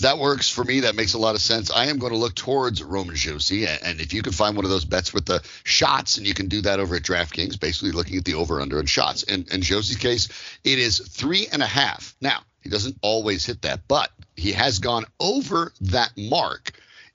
that 0.00 0.18
works 0.18 0.48
for 0.48 0.64
me. 0.64 0.80
That 0.80 0.94
makes 0.94 1.14
a 1.14 1.18
lot 1.18 1.34
of 1.34 1.40
sense. 1.40 1.70
I 1.70 1.86
am 1.86 1.98
going 1.98 2.12
to 2.12 2.18
look 2.18 2.34
towards 2.34 2.82
Roman 2.82 3.14
Josi, 3.14 3.66
and 3.82 4.00
if 4.00 4.12
you 4.12 4.22
can 4.22 4.32
find 4.32 4.56
one 4.56 4.64
of 4.64 4.70
those 4.70 4.84
bets 4.84 5.12
with 5.12 5.26
the 5.26 5.42
shots, 5.64 6.18
and 6.18 6.26
you 6.26 6.34
can 6.34 6.48
do 6.48 6.62
that 6.62 6.80
over 6.80 6.96
at 6.96 7.02
DraftKings, 7.02 7.60
basically 7.60 7.92
looking 7.92 8.16
at 8.16 8.24
the 8.24 8.34
over 8.34 8.60
under 8.60 8.78
and 8.78 8.88
shots. 8.88 9.22
And 9.22 9.48
in 9.52 9.60
Josi's 9.60 9.96
case, 9.96 10.28
it 10.64 10.78
is 10.78 10.98
three 10.98 11.46
and 11.52 11.62
a 11.62 11.66
half. 11.66 12.14
Now 12.20 12.40
he 12.62 12.70
doesn't 12.70 12.98
always 13.02 13.44
hit 13.44 13.62
that, 13.62 13.80
but 13.88 14.10
he 14.36 14.52
has 14.52 14.78
gone 14.78 15.04
over 15.18 15.72
that 15.82 16.12
mark 16.16 16.72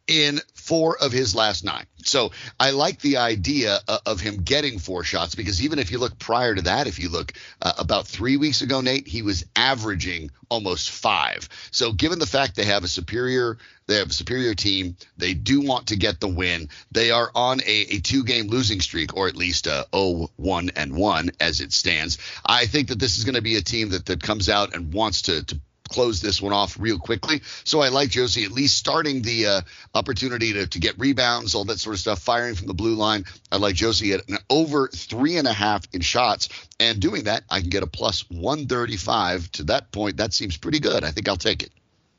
in 0.08 0.40
four 0.54 0.98
of 0.98 1.12
his 1.12 1.36
last 1.36 1.64
nine. 1.64 1.86
So 2.04 2.32
I 2.60 2.72
like 2.72 3.00
the 3.00 3.18
idea 3.18 3.80
uh, 3.88 4.00
of 4.06 4.20
him 4.20 4.44
getting 4.44 4.80
four 4.80 5.04
shots 5.04 5.36
because 5.36 5.64
even 5.64 5.80
if 5.80 5.92
you 5.92 5.98
look 5.98 6.18
prior 6.20 6.54
to 6.54 6.64
that, 6.64 6.88
if 6.88 7.00
you 7.00 7.10
look 7.10 7.34
uh, 7.62 7.74
about 7.78 8.08
three 8.08 8.38
weeks 8.38 8.62
ago, 8.62 8.82
Nate, 8.82 9.08
he 9.08 9.22
was 9.22 9.46
averaging 9.56 10.32
almost 10.50 10.92
five. 10.92 11.50
So 11.72 11.92
given 11.92 12.20
the 12.20 12.28
fact 12.28 12.56
they 12.56 12.66
have 12.66 12.84
a 12.84 12.88
superior, 12.88 13.58
they 13.88 13.98
have 13.98 14.10
a 14.10 14.14
superior 14.14 14.54
team, 14.54 14.96
they 15.18 15.34
do 15.34 15.62
want 15.62 15.88
to 15.88 15.96
get 15.96 16.20
the 16.20 16.28
win. 16.28 16.70
They 16.92 17.12
are 17.12 17.32
on 17.34 17.62
a, 17.62 17.96
a 17.96 18.00
two-game 18.00 18.48
losing 18.48 18.82
streak, 18.82 19.16
or 19.16 19.28
at 19.28 19.36
least 19.36 19.68
a 19.68 19.88
0-1 19.92 20.72
and 20.76 20.96
one 20.96 21.32
as 21.40 21.62
it 21.62 21.74
stands. 21.74 22.18
I 22.46 22.66
think 22.66 22.90
that 22.90 23.00
this 23.00 23.18
is 23.18 23.24
going 23.24 23.36
to 23.36 23.42
be 23.42 23.56
a 23.56 23.62
team 23.62 23.90
that 23.90 24.06
that 24.06 24.22
comes 24.22 24.50
out 24.50 24.76
and 24.76 24.94
wants 24.94 25.24
to 25.24 25.44
to 25.46 25.60
close 25.90 26.22
this 26.22 26.42
one 26.42 26.54
off 26.54 26.78
real 26.80 26.98
quickly. 26.98 27.42
So 27.64 27.82
I 27.82 27.90
like 27.90 28.10
Josi 28.10 28.46
at 28.46 28.52
least 28.52 28.78
starting 28.78 29.22
the 29.22 29.48
uh, 29.48 29.62
opportunity 29.94 30.54
to, 30.54 30.68
to 30.68 30.80
get 30.80 31.00
rebounds, 31.00 31.56
all 31.56 31.66
that 31.66 31.80
sort 31.80 31.96
of 31.96 32.00
stuff, 32.00 32.22
firing 32.22 32.56
from 32.56 32.68
the 32.68 32.74
blue 32.74 32.96
line. 32.96 33.26
I 33.52 33.58
like 33.58 33.76
Josi 33.76 34.14
at 34.14 34.28
an 34.30 34.38
over 34.50 34.88
three 34.88 35.38
and 35.38 35.48
a 35.48 35.54
half 35.54 35.84
in 35.94 36.02
shots. 36.02 36.50
And 36.80 37.00
doing 37.00 37.26
that, 37.26 37.44
I 37.50 37.62
can 37.62 37.70
get 37.70 37.84
a 37.84 37.88
plus 37.88 38.30
135. 38.30 39.52
To 39.54 39.64
that 39.66 39.92
point, 39.92 40.18
that 40.18 40.34
seems 40.34 40.58
pretty 40.58 40.80
good. 40.80 41.04
I 41.04 41.12
think 41.12 41.30
I'll 41.30 41.38
take 41.38 41.64
it. 41.64 41.72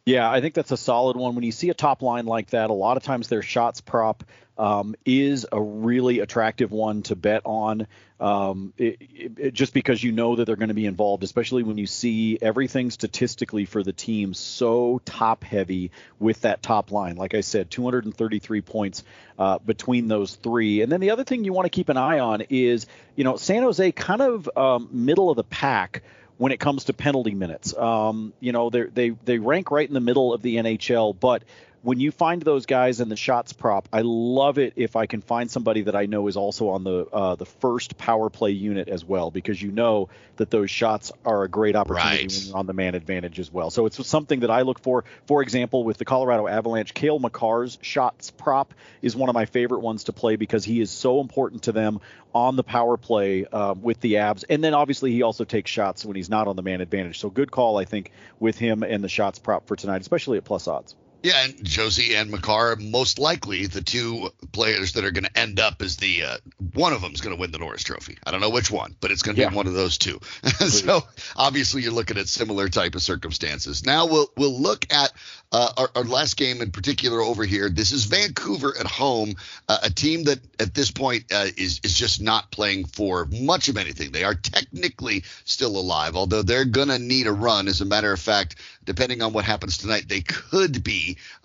Yeah, 0.07 0.31
I 0.31 0.41
think 0.41 0.55
that's 0.55 0.71
a 0.71 0.77
solid 0.77 1.17
one. 1.17 1.35
When 1.35 1.43
you 1.43 1.51
see 1.51 1.69
a 1.69 1.75
top 1.75 2.01
line 2.01 2.27
like 2.27 2.51
that, 2.51 2.71
a 2.71 2.73
lot 2.73 2.97
of 2.97 3.03
times 3.03 3.27
their 3.27 3.43
shots 3.43 3.81
prop 3.81 4.23
um, 4.57 4.95
is 5.05 5.45
a 5.51 5.61
really 5.61 6.21
attractive 6.21 6.71
one 6.71 7.03
to 7.03 7.17
bet 7.17 7.43
on 7.45 7.89
um, 8.21 8.73
it, 8.79 8.99
it, 9.37 9.53
just 9.53 9.75
because 9.75 10.03
you 10.03 10.13
know 10.13 10.37
that 10.37 10.45
they're 10.45 10.55
going 10.55 10.69
to 10.69 10.75
be 10.75 10.87
involved, 10.87 11.25
especially 11.25 11.65
when 11.65 11.77
you 11.77 11.89
see 11.89 12.39
everything 12.41 12.93
statistically 12.93 13.65
for 13.65 13.83
the 13.83 13.93
team 13.93 14.33
so 14.33 15.01
top 15.05 15.43
heavy 15.43 15.91
with 16.21 16.41
that 16.43 16.63
top 16.63 16.93
line. 16.93 17.17
Like 17.17 17.35
I 17.35 17.41
said, 17.41 17.69
233 17.69 18.61
points 18.61 19.03
uh, 19.41 19.59
between 19.59 20.07
those 20.07 20.37
three. 20.37 20.83
And 20.83 20.91
then 20.91 21.01
the 21.01 21.11
other 21.11 21.25
thing 21.25 21.43
you 21.43 21.53
want 21.53 21.67
to 21.67 21.71
keep 21.71 21.89
an 21.89 21.97
eye 21.97 22.21
on 22.21 22.43
is, 22.49 22.87
you 23.17 23.25
know, 23.25 23.37
San 23.37 23.65
Jose 23.65 23.91
kind 23.91 24.23
of 24.23 24.49
um, 24.57 24.89
middle 24.93 25.31
of 25.31 25.37
the 25.37 25.45
pack 25.45 26.05
when 26.39 26.53
it 26.53 26.61
comes 26.61 26.85
to 26.85 26.93
penalty 26.93 27.35
minutes. 27.35 27.77
Um, 27.77 28.33
you 28.41 28.53
know, 28.53 28.71
they 28.71 28.85
they 28.85 29.11
they 29.11 29.39
rank 29.39 29.71
right 29.71 29.87
in 29.87 29.95
the 29.95 30.01
middle 30.01 30.33
of 30.33 30.43
the 30.43 30.57
NHL, 30.57 31.19
but 31.19 31.43
when 31.87 32.01
you 32.01 32.11
find 32.11 32.43
those 32.43 32.67
guys 32.67 32.99
in 33.01 33.09
the 33.09 33.15
shots 33.15 33.53
prop, 33.53 33.89
I 33.93 34.01
love 34.03 34.59
it 34.59 34.73
if 34.75 34.97
I 34.97 35.07
can 35.07 35.21
find 35.21 35.49
somebody 35.49 35.83
that 35.83 35.95
I 35.95 36.07
know 36.07 36.27
is 36.27 36.37
also 36.37 36.71
on 36.71 36.83
the 36.83 37.07
uh, 37.13 37.37
the 37.37 37.47
first 37.47 37.97
power 37.97 38.29
play 38.29 38.51
unit 38.51 38.89
as 38.89 39.05
well, 39.05 39.31
because 39.31 39.63
you 39.63 39.71
know 39.71 40.09
that 40.35 40.51
those 40.51 40.69
shots 40.69 41.13
are 41.25 41.45
a 41.45 41.49
great 41.49 41.77
opportunity 41.77 42.23
Right. 42.25 42.33
when 42.33 42.47
you're 42.49 42.57
on 42.57 42.67
the 42.67 42.73
man 42.73 42.97
advantage 42.97 43.39
as 43.39 43.53
well. 43.53 43.71
So 43.71 43.87
it's 43.87 44.05
something 44.05 44.41
that 44.41 44.51
I 44.51 44.63
look 44.63 44.81
for. 44.81 45.05
For 45.29 45.43
example, 45.43 45.85
with 45.85 45.97
the 45.97 46.05
Colorado 46.05 46.49
Avalanche, 46.49 46.93
Cale 46.93 47.21
Makar's 47.21 47.79
shots 47.83 48.33
prop 48.33 48.75
is 49.01 49.15
one 49.15 49.29
of 49.29 49.37
my 49.37 49.47
favorite 49.47 49.81
ones 49.81 50.05
to 50.05 50.13
play 50.13 50.35
because 50.35 50.65
he 50.65 50.81
is 50.81 50.91
so 50.91 51.21
important 51.21 51.63
to 51.63 51.73
them 51.73 52.01
on 52.35 52.57
the 52.57 52.65
power 52.65 52.97
play 52.97 53.47
uh, 53.47 53.75
with 53.81 54.01
the 54.01 54.15
Avs, 54.15 54.43
and 54.51 54.63
then 54.65 54.75
obviously 54.75 55.13
he 55.13 55.23
also 55.23 55.45
takes 55.45 55.71
shots 55.71 56.05
when 56.05 56.17
he's 56.17 56.29
not 56.29 56.49
on 56.49 56.57
the 56.57 56.63
man 56.63 56.81
advantage. 56.81 57.21
So 57.21 57.31
good 57.31 57.53
call, 57.53 57.77
I 57.77 57.85
think, 57.85 58.11
with 58.41 58.59
him 58.59 58.83
and 58.83 59.05
the 59.05 59.09
shots 59.09 59.39
prop 59.39 59.69
for 59.69 59.77
tonight, 59.77 60.01
especially 60.01 60.37
at 60.39 60.45
plus 60.45 60.67
odds. 60.67 60.97
Yeah, 61.23 61.45
and 61.45 61.55
Josi 61.57 62.15
and 62.15 62.31
Makar 62.31 62.73
are 62.73 62.77
most 62.77 63.19
likely 63.19 63.67
the 63.67 63.81
two 63.81 64.31
players 64.53 64.93
that 64.93 65.05
are 65.05 65.11
going 65.11 65.25
to 65.25 65.37
end 65.39 65.59
up 65.59 65.83
as 65.83 65.97
the 65.97 66.23
uh, 66.23 66.37
one 66.75 66.93
of 66.93 67.01
them 67.03 67.13
is 67.15 67.21
going 67.21 67.35
to 67.35 67.41
win 67.41 67.51
the 67.51 67.59
Norris 67.59 67.83
Trophy. 67.83 68.17
I 68.25 68.31
don't 68.31 68.41
know 68.41 68.51
which 68.51 68.71
one, 68.71 68.95
but 69.01 69.11
it's 69.11 69.23
going 69.23 69.35
to 69.35 69.43
Yeah. 69.43 69.49
be 69.49 69.57
one 69.57 69.67
of 69.67 69.73
those 69.73 69.99
two. 69.99 70.21
so 70.69 71.01
obviously 71.35 71.83
you're 71.83 71.93
looking 71.93 72.17
at 72.17 72.29
similar 72.29 72.69
type 72.69 72.95
of 72.95 73.03
circumstances. 73.03 73.85
Now 73.85 74.07
we'll 74.07 74.29
we'll 74.37 74.61
look 74.61 74.87
at 74.93 75.11
uh, 75.51 75.73
our, 75.77 75.91
our 75.97 76.05
last 76.05 76.37
game 76.37 76.61
in 76.63 76.71
particular 76.71 77.21
over 77.21 77.45
here. 77.45 77.71
This 77.71 77.91
is 77.91 78.05
Vancouver 78.05 78.75
at 78.79 78.87
home, 78.87 79.35
uh, 79.69 79.79
a 79.83 79.91
team 79.91 80.25
that 80.25 80.39
at 80.61 80.75
this 80.75 80.93
point 80.93 81.25
uh, 81.33 81.47
is 81.57 81.81
is 81.83 81.95
just 81.99 82.21
not 82.23 82.53
playing 82.53 82.85
for 82.87 83.27
much 83.33 83.69
of 83.69 83.77
anything. 83.79 84.13
They 84.13 84.23
are 84.25 84.35
technically 84.35 85.25
still 85.45 85.77
alive, 85.77 86.15
although 86.15 86.43
they're 86.43 86.65
going 86.65 86.89
to 86.89 87.01
need 87.01 87.27
a 87.27 87.33
run. 87.33 87.67
As 87.67 87.81
a 87.81 87.85
matter 87.85 88.13
of 88.13 88.21
fact, 88.21 88.57
depending 88.85 89.23
on 89.23 89.33
what 89.33 89.45
happens 89.45 89.79
tonight, 89.79 90.05
they 90.09 90.21
could 90.21 90.85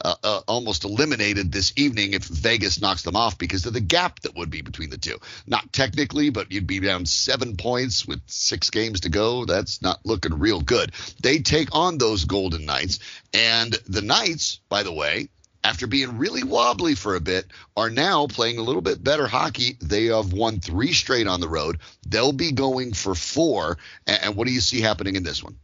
uh, 0.04 0.16
uh, 0.24 0.42
almost 0.48 0.84
eliminated 0.84 1.52
this 1.52 1.74
evening 1.76 2.14
if 2.14 2.24
Vegas 2.24 2.82
knocks 2.82 3.04
them 3.04 3.16
off 3.16 3.38
because 3.38 3.66
of 3.66 3.74
the 3.74 3.80
gap 3.80 4.20
that 4.22 4.36
would 4.36 4.50
be 4.50 4.62
between 4.62 4.90
the 4.90 4.98
two. 4.98 5.18
Not 5.48 5.72
technically, 5.72 6.30
but 6.30 6.52
you'd 6.52 6.68
be 6.68 6.80
down 6.80 7.06
seven 7.06 7.58
points 7.58 8.06
with 8.06 8.22
six 8.28 8.70
games 8.70 9.02
to 9.02 9.10
go. 9.10 9.46
That's 9.46 9.82
not 9.82 10.06
looking 10.06 10.40
real 10.40 10.62
good. 10.62 10.92
They 11.22 11.40
take 11.40 11.70
on 11.74 11.98
those 11.98 12.26
Golden 12.26 12.66
Knights, 12.66 13.00
and 13.34 13.74
the 13.88 14.02
Knights, 14.02 14.60
by 14.70 14.84
the 14.84 14.94
way, 14.94 15.30
after 15.64 15.88
being 15.88 16.18
really 16.18 16.44
wobbly 16.44 16.96
for 16.96 17.16
a 17.16 17.22
bit, 17.22 17.46
are 17.78 17.90
now 17.90 18.28
playing 18.28 18.58
a 18.58 18.64
little 18.64 18.82
bit 18.82 19.04
better 19.04 19.28
hockey. 19.28 19.78
They 19.80 20.06
have 20.06 20.34
won 20.34 20.60
three 20.60 20.94
straight 20.94 21.28
on 21.28 21.40
the 21.40 21.50
road. 21.50 21.80
They'll 22.08 22.34
be 22.34 22.52
going 22.52 22.94
for 22.94 23.14
four. 23.14 23.78
And 24.08 24.36
what 24.36 24.48
do 24.48 24.54
you 24.54 24.62
see 24.62 24.82
happening 24.82 25.16
in 25.16 25.24
this 25.24 25.44
one? 25.44 25.58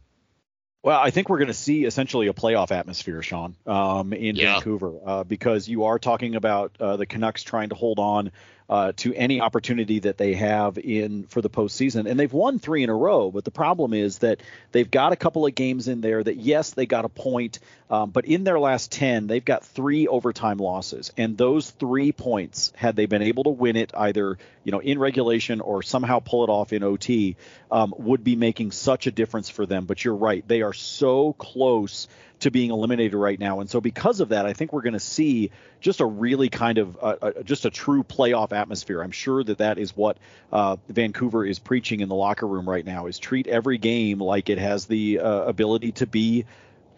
Well, 0.82 0.98
I 0.98 1.10
think 1.10 1.28
we're 1.28 1.38
going 1.38 1.48
to 1.48 1.54
see 1.54 1.84
essentially 1.84 2.28
a 2.28 2.32
playoff 2.32 2.70
atmosphere, 2.70 3.20
Sean, 3.22 3.56
um, 3.66 4.12
in 4.12 4.36
Yeah. 4.36 4.54
Vancouver, 4.54 4.94
uh, 5.04 5.24
because 5.24 5.68
you 5.68 5.84
are 5.84 5.98
talking 5.98 6.36
about 6.36 6.72
uh, 6.78 6.96
the 6.96 7.06
Canucks 7.06 7.42
trying 7.42 7.70
to 7.70 7.74
hold 7.74 7.98
on 7.98 8.30
uh, 8.68 8.92
to 8.96 9.14
any 9.14 9.40
opportunity 9.40 10.00
that 10.00 10.18
they 10.18 10.34
have 10.34 10.76
in 10.76 11.24
for 11.24 11.40
the 11.40 11.48
postseason, 11.48 12.08
and 12.08 12.20
they've 12.20 12.32
won 12.32 12.58
three 12.58 12.82
in 12.82 12.90
a 12.90 12.94
row. 12.94 13.30
But 13.30 13.44
the 13.44 13.50
problem 13.50 13.94
is 13.94 14.18
that 14.18 14.40
they've 14.72 14.90
got 14.90 15.12
a 15.12 15.16
couple 15.16 15.46
of 15.46 15.54
games 15.54 15.88
in 15.88 16.02
there 16.02 16.22
that 16.22 16.36
yes, 16.36 16.72
they 16.72 16.84
got 16.84 17.06
a 17.06 17.08
point, 17.08 17.60
um, 17.90 18.10
but 18.10 18.26
in 18.26 18.44
their 18.44 18.58
last 18.58 18.92
ten, 18.92 19.26
they've 19.26 19.44
got 19.44 19.64
three 19.64 20.06
overtime 20.06 20.58
losses, 20.58 21.12
and 21.16 21.38
those 21.38 21.70
three 21.70 22.12
points, 22.12 22.72
had 22.76 22.94
they 22.94 23.06
been 23.06 23.22
able 23.22 23.44
to 23.44 23.50
win 23.50 23.76
it 23.76 23.92
either 23.96 24.36
you 24.64 24.72
know 24.72 24.80
in 24.80 24.98
regulation 24.98 25.62
or 25.62 25.82
somehow 25.82 26.18
pull 26.18 26.44
it 26.44 26.50
off 26.50 26.74
in 26.74 26.82
OT, 26.82 27.36
um, 27.70 27.94
would 27.96 28.22
be 28.22 28.36
making 28.36 28.72
such 28.72 29.06
a 29.06 29.10
difference 29.10 29.48
for 29.48 29.64
them. 29.64 29.86
But 29.86 30.04
you're 30.04 30.14
right, 30.14 30.46
they 30.46 30.60
are 30.60 30.74
so 30.74 31.32
close 31.32 32.06
to 32.40 32.50
being 32.50 32.70
eliminated 32.70 33.14
right 33.14 33.38
now, 33.38 33.60
and 33.60 33.68
so 33.68 33.80
because 33.80 34.20
of 34.20 34.30
that, 34.30 34.46
I 34.46 34.52
think 34.52 34.72
we're 34.72 34.82
going 34.82 34.92
to 34.92 35.00
see 35.00 35.50
just 35.80 36.00
a 36.00 36.06
really 36.06 36.48
kind 36.48 36.78
of 36.78 36.96
uh, 37.00 37.16
uh, 37.20 37.42
just 37.42 37.64
a 37.64 37.70
true 37.70 38.02
playoff 38.02 38.52
atmosphere. 38.52 39.02
I'm 39.02 39.10
sure 39.10 39.42
that 39.44 39.58
that 39.58 39.78
is 39.78 39.96
what 39.96 40.18
uh, 40.52 40.76
Vancouver 40.88 41.44
is 41.44 41.58
preaching 41.58 42.00
in 42.00 42.08
the 42.08 42.14
locker 42.14 42.46
room 42.46 42.68
right 42.68 42.84
now: 42.84 43.06
is 43.06 43.18
treat 43.18 43.46
every 43.46 43.78
game 43.78 44.20
like 44.20 44.50
it 44.50 44.58
has 44.58 44.86
the 44.86 45.20
uh, 45.20 45.42
ability 45.42 45.92
to 45.92 46.06
be 46.06 46.44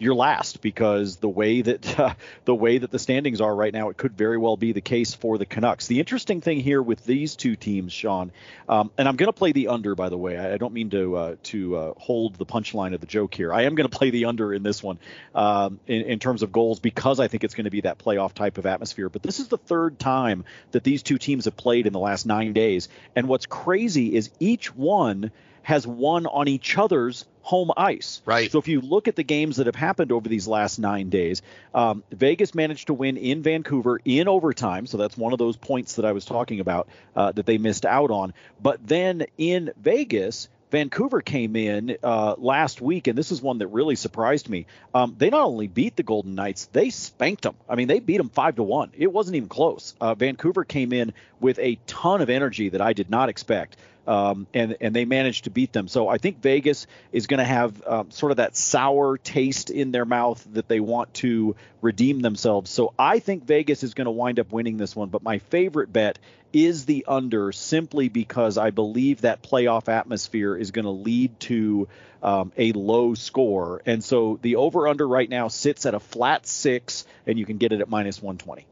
your 0.01 0.15
last 0.15 0.61
because 0.61 1.17
the 1.17 1.29
way 1.29 1.61
that 1.61 1.99
uh, 1.99 2.13
the 2.45 2.55
way 2.55 2.79
that 2.79 2.89
the 2.89 2.99
standings 2.99 3.39
are 3.39 3.55
right 3.55 3.73
now, 3.73 3.89
it 3.89 3.97
could 3.97 4.17
very 4.17 4.37
well 4.37 4.57
be 4.57 4.71
the 4.71 4.81
case 4.81 5.13
for 5.13 5.37
the 5.37 5.45
Canucks. 5.45 5.87
The 5.87 5.99
interesting 5.99 6.41
thing 6.41 6.59
here 6.59 6.81
with 6.81 7.05
these 7.05 7.35
two 7.35 7.55
teams, 7.55 7.93
Sean, 7.93 8.31
um, 8.67 8.89
and 8.97 9.07
I'm 9.07 9.15
going 9.15 9.27
to 9.27 9.33
play 9.33 9.51
the 9.51 9.67
under. 9.67 9.93
By 9.95 10.09
the 10.09 10.17
way, 10.17 10.37
I, 10.37 10.53
I 10.53 10.57
don't 10.57 10.73
mean 10.73 10.89
to 10.89 11.15
uh, 11.15 11.35
to 11.43 11.75
uh, 11.77 11.93
hold 11.97 12.35
the 12.35 12.45
punchline 12.45 12.93
of 12.93 13.01
the 13.01 13.07
joke 13.07 13.35
here. 13.35 13.53
I 13.53 13.63
am 13.63 13.75
going 13.75 13.87
to 13.87 13.95
play 13.95 14.09
the 14.09 14.25
under 14.25 14.53
in 14.53 14.63
this 14.63 14.81
one 14.81 14.97
um, 15.35 15.79
in, 15.85 16.01
in 16.01 16.19
terms 16.19 16.41
of 16.41 16.51
goals 16.51 16.79
because 16.79 17.19
I 17.19 17.27
think 17.27 17.43
it's 17.43 17.53
going 17.53 17.65
to 17.65 17.71
be 17.71 17.81
that 17.81 17.99
playoff 17.99 18.33
type 18.33 18.57
of 18.57 18.65
atmosphere. 18.65 19.09
But 19.09 19.21
this 19.21 19.39
is 19.39 19.49
the 19.49 19.57
third 19.57 19.99
time 19.99 20.45
that 20.71 20.83
these 20.83 21.03
two 21.03 21.19
teams 21.19 21.45
have 21.45 21.55
played 21.55 21.85
in 21.85 21.93
the 21.93 21.99
last 21.99 22.25
nine 22.25 22.53
days, 22.53 22.89
and 23.15 23.27
what's 23.27 23.45
crazy 23.45 24.15
is 24.15 24.31
each 24.39 24.75
one 24.75 25.31
has 25.63 25.85
won 25.85 26.25
on 26.25 26.47
each 26.47 26.77
other's 26.77 27.25
home 27.41 27.71
ice. 27.75 28.21
Right. 28.25 28.51
So 28.51 28.59
if 28.59 28.67
you 28.67 28.81
look 28.81 29.07
at 29.07 29.15
the 29.15 29.23
games 29.23 29.57
that 29.57 29.65
have 29.65 29.75
happened 29.75 30.11
over 30.11 30.29
these 30.29 30.47
last 30.47 30.79
nine 30.79 31.09
days, 31.09 31.41
um, 31.73 32.03
Vegas 32.11 32.53
managed 32.53 32.87
to 32.87 32.93
win 32.93 33.17
in 33.17 33.41
Vancouver 33.41 33.99
in 34.05 34.27
overtime. 34.27 34.85
So 34.85 34.97
that's 34.97 35.17
one 35.17 35.33
of 35.33 35.39
those 35.39 35.57
points 35.57 35.95
that 35.95 36.05
I 36.05 36.11
was 36.11 36.25
talking 36.25 36.59
about 36.59 36.87
uh, 37.15 37.31
that 37.31 37.45
they 37.45 37.57
missed 37.57 37.85
out 37.85 38.11
on. 38.11 38.33
But 38.61 38.85
then 38.85 39.25
in 39.37 39.71
Vegas, 39.77 40.49
Vancouver 40.71 41.19
came 41.19 41.57
in 41.57 41.97
uh, 42.01 42.35
last 42.37 42.79
week, 42.79 43.07
and 43.07 43.17
this 43.17 43.31
is 43.31 43.41
one 43.41 43.57
that 43.57 43.67
really 43.67 43.97
surprised 43.97 44.47
me. 44.47 44.67
Um, 44.93 45.15
they 45.17 45.29
not 45.29 45.43
only 45.43 45.67
beat 45.67 45.97
the 45.97 46.03
Golden 46.03 46.33
Knights, 46.33 46.69
they 46.71 46.91
spanked 46.91 47.43
them. 47.43 47.55
I 47.67 47.75
mean, 47.75 47.89
they 47.89 47.99
beat 47.99 48.17
them 48.17 48.29
five 48.29 48.55
to 48.55 48.63
one. 48.63 48.91
It 48.97 49.11
wasn't 49.11 49.35
even 49.35 49.49
close. 49.49 49.93
Uh, 49.99 50.15
Vancouver 50.15 50.63
came 50.63 50.93
in 50.93 51.13
with 51.41 51.59
a 51.59 51.77
ton 51.87 52.21
of 52.21 52.29
energy 52.29 52.69
that 52.69 52.79
I 52.79 52.93
did 52.93 53.09
not 53.09 53.27
expect 53.27 53.75
um, 54.07 54.47
and 54.53 54.77
and 54.81 54.95
they 54.95 55.05
managed 55.05 55.45
to 55.45 55.49
beat 55.49 55.73
them. 55.73 55.87
So 55.87 56.07
I 56.07 56.17
think 56.17 56.41
Vegas 56.41 56.87
is 57.11 57.27
going 57.27 57.39
to 57.39 57.45
have 57.45 57.85
um, 57.85 58.11
sort 58.11 58.31
of 58.31 58.37
that 58.37 58.55
sour 58.55 59.17
taste 59.17 59.69
in 59.69 59.91
their 59.91 60.05
mouth 60.05 60.45
that 60.53 60.67
they 60.67 60.79
want 60.79 61.13
to 61.15 61.55
redeem 61.81 62.19
themselves. 62.19 62.71
So 62.71 62.93
I 62.97 63.19
think 63.19 63.45
Vegas 63.45 63.83
is 63.83 63.93
going 63.93 64.05
to 64.05 64.11
wind 64.11 64.39
up 64.39 64.51
winning 64.51 64.77
this 64.77 64.95
one. 64.95 65.09
But 65.09 65.23
my 65.23 65.39
favorite 65.39 65.91
bet 65.91 66.19
is 66.53 66.85
the 66.85 67.05
under, 67.07 67.51
simply 67.51 68.09
because 68.09 68.57
I 68.57 68.71
believe 68.71 69.21
that 69.21 69.41
playoff 69.41 69.87
atmosphere 69.87 70.55
is 70.55 70.71
going 70.71 70.85
to 70.85 70.91
lead 70.91 71.39
to 71.41 71.87
um, 72.21 72.51
a 72.57 72.71
low 72.73 73.13
score. 73.13 73.81
And 73.85 74.03
so 74.03 74.39
the 74.41 74.57
over 74.57 74.87
under 74.87 75.07
right 75.07 75.29
now 75.29 75.47
sits 75.47 75.85
at 75.85 75.93
a 75.93 75.99
flat 75.99 76.45
six, 76.45 77.05
and 77.25 77.39
you 77.39 77.45
can 77.45 77.57
get 77.57 77.71
it 77.71 77.81
at 77.81 77.89
minus 77.89 78.21
120. 78.21 78.65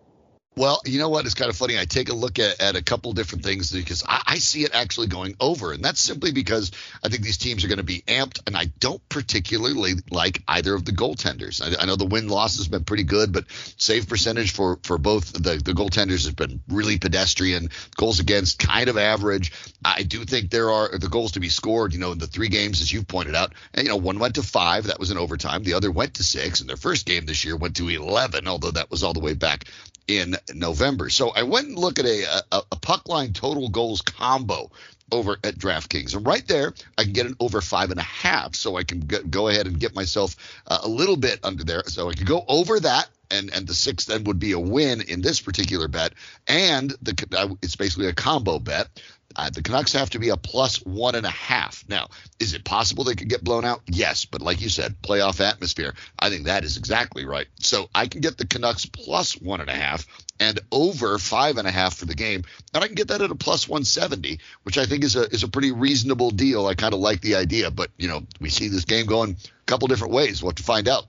Well, 0.60 0.82
you 0.84 1.00
know 1.00 1.08
what? 1.08 1.26
It's 1.26 1.36
kind 1.36 1.50
of 1.50 1.56
funny. 1.56 1.80
I 1.80 1.86
take 1.86 2.10
a 2.10 2.14
look 2.14 2.38
at, 2.38 2.60
at 2.60 2.76
a 2.76 2.84
couple 2.84 3.14
different 3.14 3.46
things 3.46 3.72
because 3.72 4.04
I, 4.06 4.22
I 4.28 4.36
see 4.40 4.66
it 4.66 4.72
actually 4.76 5.08
going 5.08 5.38
over. 5.40 5.72
And 5.72 5.82
that's 5.82 6.02
simply 6.02 6.34
because 6.34 6.72
I 7.02 7.08
think 7.08 7.24
these 7.24 7.38
teams 7.38 7.64
are 7.64 7.70
going 7.70 7.78
to 7.78 7.84
be 7.84 8.02
amped. 8.10 8.42
And 8.46 8.58
I 8.58 8.66
don't 8.66 9.02
particularly 9.08 9.94
like 10.12 10.44
either 10.50 10.74
of 10.76 10.84
the 10.84 10.92
goaltenders. 10.92 11.62
I, 11.64 11.82
I 11.82 11.86
know 11.86 11.96
the 11.96 12.04
win 12.04 12.28
loss 12.28 12.58
has 12.58 12.68
been 12.68 12.84
pretty 12.84 13.06
good, 13.06 13.32
but 13.32 13.46
save 13.78 14.10
percentage 14.10 14.52
for, 14.52 14.80
for 14.84 14.98
both 14.98 15.32
the, 15.32 15.62
the 15.64 15.72
goaltenders 15.72 16.26
has 16.26 16.34
been 16.34 16.60
really 16.68 17.00
pedestrian. 17.00 17.70
Goals 17.96 18.20
against 18.20 18.60
kind 18.60 18.90
of 18.90 18.98
average. 18.98 19.54
I 19.86 20.04
do 20.04 20.26
think 20.26 20.52
there 20.52 20.72
are 20.72 20.98
the 20.98 21.08
goals 21.08 21.32
to 21.32 21.40
be 21.40 21.48
scored, 21.48 21.94
you 21.94 22.00
know, 22.00 22.12
in 22.12 22.18
the 22.18 22.28
three 22.28 22.50
games, 22.50 22.82
as 22.82 22.92
you've 22.92 23.08
pointed 23.08 23.34
out. 23.34 23.54
And, 23.74 23.86
you 23.86 23.90
know, 23.92 23.96
one 23.96 24.20
went 24.20 24.36
to 24.36 24.44
five. 24.44 24.88
That 24.88 25.00
was 25.00 25.10
in 25.10 25.18
overtime. 25.18 25.64
The 25.64 25.76
other 25.76 25.90
went 25.90 26.16
to 26.16 26.24
six. 26.24 26.60
And 26.60 26.68
their 26.68 26.76
first 26.76 27.06
game 27.06 27.26
this 27.26 27.46
year 27.46 27.56
went 27.56 27.78
to 27.78 27.88
11, 27.88 28.46
although 28.46 28.72
that 28.72 28.92
was 28.92 29.06
all 29.06 29.14
the 29.14 29.22
way 29.22 29.36
back 29.36 29.64
in 30.10 30.36
November. 30.56 31.10
So 31.10 31.30
I 31.30 31.44
went 31.44 31.68
and 31.68 31.78
looked 31.78 32.00
at 32.00 32.06
a, 32.06 32.44
a, 32.52 32.62
a 32.72 32.76
puck 32.76 33.08
line 33.08 33.32
total 33.32 33.70
goals 33.70 34.02
combo 34.02 34.72
over 35.12 35.38
at 35.44 35.56
DraftKings. 35.56 36.16
And 36.16 36.26
right 36.26 36.46
there, 36.48 36.74
I 36.98 37.04
can 37.04 37.14
get 37.14 37.28
an 37.28 37.36
over 37.40 37.62
five 37.62 37.92
and 37.92 38.00
a 38.00 38.04
half. 38.04 38.56
So 38.56 38.76
I 38.76 38.84
can 38.84 39.00
get, 39.02 39.30
go 39.30 39.48
ahead 39.48 39.68
and 39.68 39.80
get 39.80 39.96
myself 39.96 40.36
uh, 40.68 40.80
a 40.84 40.90
little 40.90 41.16
bit 41.16 41.40
under 41.44 41.64
there. 41.64 41.84
So 41.86 42.10
I 42.10 42.14
can 42.14 42.26
go 42.26 42.44
over 42.48 42.80
that. 42.80 43.08
And, 43.32 43.54
and 43.54 43.68
the 43.68 43.76
six 43.76 44.06
then 44.06 44.24
would 44.24 44.40
be 44.40 44.54
a 44.54 44.60
win 44.60 45.02
in 45.02 45.22
this 45.22 45.40
particular 45.40 45.88
bet. 45.88 46.14
And 46.48 46.90
the 47.04 47.58
it's 47.62 47.76
basically 47.76 48.08
a 48.08 48.14
combo 48.14 48.58
bet. 48.58 48.88
Uh, 49.36 49.50
the 49.50 49.62
Canucks 49.62 49.94
have 49.94 50.10
to 50.12 50.20
be 50.20 50.30
a 50.30 50.38
plus 50.38 50.78
one 50.84 51.16
and 51.16 51.26
a 51.26 51.32
half. 51.32 51.84
Now, 51.88 52.10
is 52.40 52.54
it 52.54 52.64
possible 52.64 53.04
they 53.04 53.16
could 53.16 53.30
get 53.30 53.44
blown 53.44 53.64
out? 53.64 53.82
Yes, 53.88 54.26
but 54.26 54.42
like 54.42 54.62
you 54.62 54.70
said, 54.70 55.02
playoff 55.02 55.40
atmosphere. 55.40 55.94
I 56.18 56.30
think 56.30 56.46
that 56.46 56.64
is 56.64 56.78
exactly 56.78 57.26
right. 57.26 57.48
So 57.60 57.90
I 57.94 58.08
can 58.08 58.22
get 58.22 58.38
the 58.38 58.48
Canucks 58.48 58.86
plus 58.86 59.34
one 59.34 59.62
and 59.62 59.70
a 59.70 59.76
half 59.76 60.08
and 60.40 60.60
over 60.72 61.20
five 61.20 61.58
and 61.58 61.68
a 61.68 61.72
half 61.72 61.98
for 61.98 62.06
the 62.06 62.16
game, 62.16 62.44
and 62.74 62.84
I 62.84 62.88
can 62.88 62.96
get 62.96 63.10
that 63.10 63.22
at 63.22 63.32
a 63.32 63.36
plus 63.36 63.68
170, 63.68 64.40
which 64.64 64.78
I 64.78 64.86
think 64.86 65.04
is 65.04 65.16
a 65.16 65.24
is 65.24 65.44
a 65.44 65.48
pretty 65.48 65.72
reasonable 65.72 66.32
deal. 66.32 66.66
I 66.66 66.76
kind 66.76 66.94
of 66.94 67.00
like 67.00 67.22
the 67.22 67.36
idea, 67.36 67.72
but 67.72 67.92
you 67.98 68.08
know, 68.08 68.24
we 68.40 68.50
see 68.50 68.70
this 68.70 68.86
game 68.86 69.06
going 69.06 69.32
a 69.32 69.66
couple 69.66 69.88
different 69.88 70.14
ways. 70.14 70.42
We'll 70.42 70.52
have 70.52 70.56
to 70.56 70.64
find 70.64 70.88
out. 70.88 71.06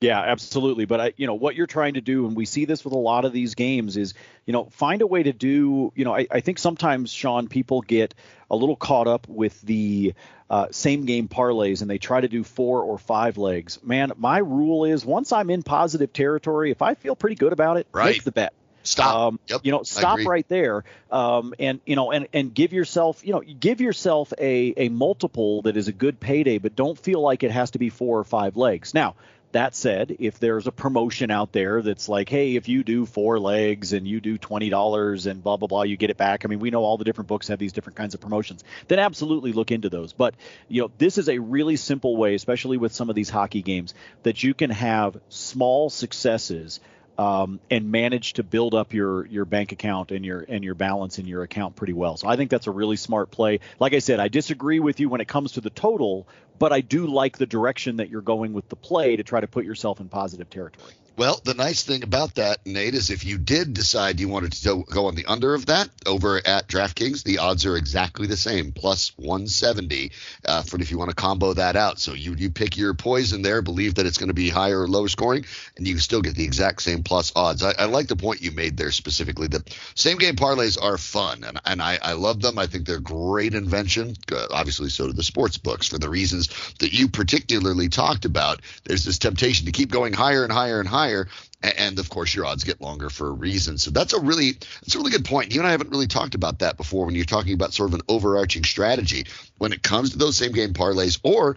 Yeah, 0.00 0.20
absolutely. 0.20 0.84
But 0.84 1.00
I, 1.00 1.12
you 1.16 1.26
know, 1.26 1.34
what 1.34 1.56
you're 1.56 1.66
trying 1.66 1.94
to 1.94 2.02
do, 2.02 2.26
and 2.26 2.36
we 2.36 2.44
see 2.44 2.66
this 2.66 2.84
with 2.84 2.92
a 2.92 2.98
lot 2.98 3.24
of 3.24 3.32
these 3.32 3.54
games, 3.54 3.96
is 3.96 4.12
you 4.44 4.52
know, 4.52 4.66
find 4.66 5.00
a 5.00 5.06
way 5.06 5.22
to 5.22 5.32
do. 5.32 5.90
You 5.94 6.04
know, 6.04 6.14
I, 6.14 6.26
I 6.30 6.40
think 6.40 6.58
sometimes 6.58 7.10
Sean, 7.10 7.48
people 7.48 7.80
get 7.80 8.14
a 8.50 8.56
little 8.56 8.76
caught 8.76 9.08
up 9.08 9.26
with 9.26 9.58
the 9.62 10.12
uh, 10.50 10.66
same 10.70 11.06
game 11.06 11.28
parlays, 11.28 11.80
and 11.80 11.90
they 11.90 11.96
try 11.96 12.20
to 12.20 12.28
do 12.28 12.44
four 12.44 12.82
or 12.82 12.98
five 12.98 13.38
legs. 13.38 13.82
Man, 13.82 14.12
my 14.18 14.38
rule 14.38 14.84
is 14.84 15.04
once 15.04 15.32
I'm 15.32 15.48
in 15.48 15.62
positive 15.62 16.12
territory, 16.12 16.70
if 16.70 16.82
I 16.82 16.94
feel 16.94 17.16
pretty 17.16 17.36
good 17.36 17.54
about 17.54 17.78
it, 17.78 17.86
right. 17.92 18.16
make 18.16 18.24
the 18.24 18.32
bet. 18.32 18.52
Stop. 18.82 19.14
Um, 19.16 19.40
yep. 19.48 19.62
You 19.64 19.72
know, 19.72 19.82
stop 19.82 20.20
right 20.26 20.48
there. 20.48 20.84
Um, 21.10 21.54
and 21.58 21.80
you 21.86 21.96
know, 21.96 22.12
and 22.12 22.28
and 22.32 22.54
give 22.54 22.72
yourself, 22.72 23.26
you 23.26 23.32
know, 23.32 23.40
give 23.40 23.80
yourself 23.80 24.32
a 24.38 24.74
a 24.76 24.88
multiple 24.90 25.62
that 25.62 25.76
is 25.76 25.88
a 25.88 25.92
good 25.92 26.20
payday, 26.20 26.58
but 26.58 26.76
don't 26.76 26.98
feel 26.98 27.20
like 27.20 27.42
it 27.42 27.50
has 27.50 27.72
to 27.72 27.78
be 27.78 27.90
four 27.90 28.18
or 28.18 28.24
five 28.24 28.56
legs. 28.56 28.94
Now, 28.94 29.16
that 29.52 29.74
said, 29.74 30.16
if 30.18 30.38
there's 30.38 30.66
a 30.66 30.72
promotion 30.72 31.30
out 31.30 31.52
there 31.52 31.80
that's 31.80 32.08
like, 32.08 32.28
hey, 32.28 32.56
if 32.56 32.68
you 32.68 32.84
do 32.84 33.06
four 33.06 33.38
legs 33.38 33.92
and 33.92 34.06
you 34.06 34.20
do 34.20 34.38
twenty 34.38 34.68
dollars 34.68 35.26
and 35.26 35.42
blah 35.42 35.56
blah 35.56 35.68
blah, 35.68 35.82
you 35.82 35.96
get 35.96 36.10
it 36.10 36.16
back. 36.16 36.44
I 36.44 36.48
mean, 36.48 36.58
we 36.58 36.70
know 36.70 36.82
all 36.82 36.98
the 36.98 37.04
different 37.04 37.28
books 37.28 37.48
have 37.48 37.58
these 37.58 37.72
different 37.72 37.96
kinds 37.96 38.14
of 38.14 38.20
promotions. 38.20 38.64
Then 38.88 38.98
absolutely 38.98 39.52
look 39.52 39.70
into 39.70 39.88
those. 39.88 40.12
But 40.12 40.34
you 40.68 40.82
know, 40.82 40.90
this 40.98 41.18
is 41.18 41.28
a 41.28 41.38
really 41.38 41.76
simple 41.76 42.16
way, 42.16 42.34
especially 42.34 42.76
with 42.76 42.92
some 42.92 43.08
of 43.08 43.16
these 43.16 43.30
hockey 43.30 43.62
games, 43.62 43.94
that 44.24 44.42
you 44.42 44.52
can 44.54 44.70
have 44.70 45.18
small 45.28 45.90
successes 45.90 46.80
um, 47.18 47.60
and 47.70 47.90
manage 47.90 48.34
to 48.34 48.42
build 48.42 48.74
up 48.74 48.92
your 48.92 49.26
your 49.26 49.44
bank 49.44 49.72
account 49.72 50.10
and 50.10 50.24
your 50.24 50.44
and 50.48 50.64
your 50.64 50.74
balance 50.74 51.18
in 51.18 51.26
your 51.26 51.42
account 51.42 51.76
pretty 51.76 51.92
well. 51.92 52.16
So 52.16 52.28
I 52.28 52.36
think 52.36 52.50
that's 52.50 52.66
a 52.66 52.70
really 52.70 52.96
smart 52.96 53.30
play. 53.30 53.60
Like 53.78 53.94
I 53.94 54.00
said, 54.00 54.20
I 54.20 54.28
disagree 54.28 54.80
with 54.80 55.00
you 55.00 55.08
when 55.08 55.20
it 55.20 55.28
comes 55.28 55.52
to 55.52 55.60
the 55.60 55.70
total, 55.70 56.26
but 56.58 56.72
I 56.72 56.80
do 56.80 57.06
like 57.06 57.38
the 57.38 57.46
direction 57.46 57.96
that 57.96 58.10
you're 58.10 58.20
going 58.22 58.52
with 58.52 58.68
the 58.68 58.76
play 58.76 59.16
to 59.16 59.22
try 59.22 59.40
to 59.40 59.46
put 59.46 59.64
yourself 59.64 60.00
in 60.00 60.08
positive 60.08 60.50
territory. 60.50 60.92
Well, 61.16 61.40
the 61.42 61.54
nice 61.54 61.82
thing 61.82 62.02
about 62.02 62.34
that, 62.34 62.66
Nate, 62.66 62.92
is 62.92 63.08
if 63.08 63.24
you 63.24 63.38
did 63.38 63.72
decide 63.72 64.20
you 64.20 64.28
wanted 64.28 64.52
to 64.52 64.84
go 64.90 65.06
on 65.06 65.14
the 65.14 65.24
under 65.24 65.54
of 65.54 65.64
that 65.64 65.88
over 66.04 66.36
at 66.46 66.68
DraftKings, 66.68 67.22
the 67.22 67.38
odds 67.38 67.64
are 67.64 67.74
exactly 67.78 68.26
the 68.26 68.36
same, 68.36 68.72
plus 68.72 69.12
170 69.16 70.12
uh, 70.44 70.60
for 70.60 70.78
if 70.78 70.90
you 70.90 70.98
want 70.98 71.08
to 71.08 71.16
combo 71.16 71.54
that 71.54 71.74
out. 71.74 72.00
So 72.00 72.12
you 72.12 72.34
you 72.34 72.50
pick 72.50 72.76
your 72.76 72.92
poison 72.92 73.40
there, 73.40 73.62
believe 73.62 73.94
that 73.94 74.04
it's 74.04 74.18
going 74.18 74.28
to 74.28 74.34
be 74.34 74.50
higher 74.50 74.82
or 74.82 74.88
lower 74.88 75.08
scoring, 75.08 75.46
and 75.78 75.88
you 75.88 75.98
still 76.00 76.20
get 76.20 76.34
the 76.34 76.44
exact 76.44 76.82
same 76.82 77.02
plus 77.02 77.32
odds. 77.34 77.62
I, 77.62 77.72
I 77.78 77.86
like 77.86 78.08
the 78.08 78.16
point 78.16 78.42
you 78.42 78.50
made 78.50 78.76
there 78.76 78.92
specifically. 78.92 79.46
The 79.46 79.64
same 79.94 80.18
game 80.18 80.36
parlays 80.36 80.76
are 80.80 80.98
fun, 80.98 81.44
and, 81.44 81.58
and 81.64 81.80
I, 81.80 81.98
I 82.02 82.12
love 82.12 82.42
them. 82.42 82.58
I 82.58 82.66
think 82.66 82.86
they're 82.86 83.00
great 83.00 83.54
invention. 83.54 84.16
Uh, 84.30 84.48
obviously, 84.50 84.90
so 84.90 85.06
do 85.06 85.14
the 85.14 85.22
sports 85.22 85.56
books 85.56 85.88
for 85.88 85.96
the 85.96 86.10
reasons 86.10 86.50
that 86.80 86.92
you 86.92 87.08
particularly 87.08 87.88
talked 87.88 88.26
about. 88.26 88.60
There's 88.84 89.06
this 89.06 89.16
temptation 89.16 89.64
to 89.64 89.72
keep 89.72 89.90
going 89.90 90.12
higher 90.12 90.44
and 90.44 90.52
higher 90.52 90.78
and 90.78 90.86
higher 90.86 91.05
higher. 91.06 91.28
And 91.62 91.98
of 91.98 92.10
course, 92.10 92.34
your 92.34 92.46
odds 92.46 92.64
get 92.64 92.80
longer 92.80 93.10
for 93.10 93.28
a 93.28 93.32
reason. 93.32 93.78
So 93.78 93.90
that's 93.90 94.12
a 94.12 94.20
really 94.20 94.52
that's 94.52 94.94
a 94.94 94.98
really 94.98 95.10
good 95.10 95.24
point. 95.24 95.52
You 95.52 95.60
and 95.60 95.68
I 95.68 95.70
haven't 95.70 95.90
really 95.90 96.06
talked 96.06 96.34
about 96.34 96.60
that 96.60 96.76
before 96.76 97.06
when 97.06 97.14
you're 97.14 97.24
talking 97.24 97.54
about 97.54 97.72
sort 97.72 97.90
of 97.90 97.94
an 97.94 98.06
overarching 98.08 98.64
strategy 98.64 99.26
when 99.58 99.72
it 99.72 99.82
comes 99.82 100.10
to 100.10 100.18
those 100.18 100.36
same 100.36 100.52
game 100.52 100.74
parlays 100.74 101.18
or 101.22 101.56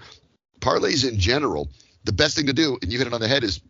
parlays 0.59 1.07
in 1.07 1.19
general. 1.19 1.69
The 2.05 2.13
best 2.13 2.35
thing 2.35 2.47
to 2.47 2.53
do, 2.53 2.77
and 2.81 2.91
you 2.91 2.97
hit 2.97 3.07
it 3.07 3.13
on 3.13 3.21
the 3.21 3.27
head, 3.27 3.43
is 3.43 3.61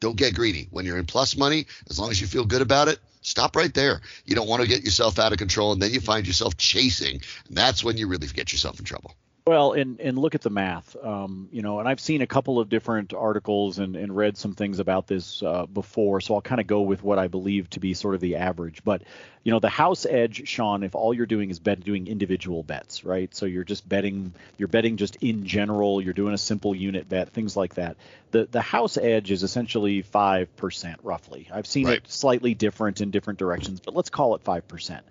don't 0.00 0.16
get 0.16 0.34
greedy. 0.34 0.68
When 0.70 0.86
you're 0.86 0.98
in 0.98 1.06
plus 1.06 1.36
money, 1.36 1.66
as 1.90 1.98
long 1.98 2.10
as 2.10 2.20
you 2.20 2.26
feel 2.26 2.44
good 2.44 2.62
about 2.62 2.88
it, 2.88 2.98
stop 3.20 3.56
right 3.56 3.72
there. 3.74 4.00
You 4.24 4.34
don't 4.34 4.48
want 4.48 4.62
to 4.62 4.68
get 4.68 4.84
yourself 4.84 5.18
out 5.18 5.32
of 5.32 5.38
control, 5.38 5.72
and 5.72 5.82
then 5.82 5.92
you 5.92 6.00
find 6.00 6.26
yourself 6.26 6.56
chasing, 6.56 7.20
and 7.48 7.56
that's 7.56 7.84
when 7.84 7.96
you 7.96 8.08
really 8.08 8.28
get 8.28 8.52
yourself 8.52 8.78
in 8.78 8.84
trouble. 8.84 9.14
Well, 9.44 9.72
and 9.72 9.98
and 9.98 10.16
look 10.16 10.36
at 10.36 10.42
the 10.42 10.50
math, 10.50 10.94
um, 11.02 11.48
you 11.50 11.62
know, 11.62 11.80
and 11.80 11.88
I've 11.88 11.98
seen 11.98 12.22
a 12.22 12.28
couple 12.28 12.60
of 12.60 12.68
different 12.68 13.12
articles 13.12 13.80
and, 13.80 13.96
and 13.96 14.14
read 14.14 14.36
some 14.36 14.54
things 14.54 14.78
about 14.78 15.08
this 15.08 15.42
uh, 15.42 15.66
before, 15.66 16.20
so 16.20 16.36
I'll 16.36 16.40
kind 16.40 16.60
of 16.60 16.68
go 16.68 16.82
with 16.82 17.02
what 17.02 17.18
I 17.18 17.26
believe 17.26 17.68
to 17.70 17.80
be 17.80 17.92
sort 17.94 18.14
of 18.14 18.20
the 18.20 18.36
average. 18.36 18.84
But 18.84 19.02
you 19.42 19.50
know, 19.50 19.58
the 19.58 19.68
house 19.68 20.06
edge, 20.06 20.46
Sean, 20.46 20.84
if 20.84 20.94
all 20.94 21.12
you're 21.12 21.26
doing 21.26 21.50
is 21.50 21.58
bet 21.58 21.80
doing 21.80 22.06
individual 22.06 22.62
bets, 22.62 23.04
right? 23.04 23.34
So 23.34 23.46
you're 23.46 23.64
just 23.64 23.88
betting, 23.88 24.32
you're 24.58 24.68
betting 24.68 24.96
just 24.96 25.16
in 25.16 25.44
general, 25.44 26.00
you're 26.00 26.14
doing 26.14 26.34
a 26.34 26.38
simple 26.38 26.72
unit 26.72 27.08
bet, 27.08 27.30
things 27.30 27.56
like 27.56 27.74
that. 27.74 27.96
The 28.30 28.46
the 28.48 28.62
house 28.62 28.96
edge 28.96 29.32
is 29.32 29.42
essentially 29.42 30.02
five 30.02 30.54
percent 30.56 31.00
roughly. 31.02 31.48
I've 31.52 31.66
seen 31.66 31.88
right. 31.88 31.96
it 31.96 32.08
slightly 32.08 32.54
different 32.54 33.00
in 33.00 33.10
different 33.10 33.40
directions, 33.40 33.80
but 33.80 33.96
let's 33.96 34.08
call 34.08 34.36
it 34.36 34.42
five 34.42 34.68
percent. 34.68 35.04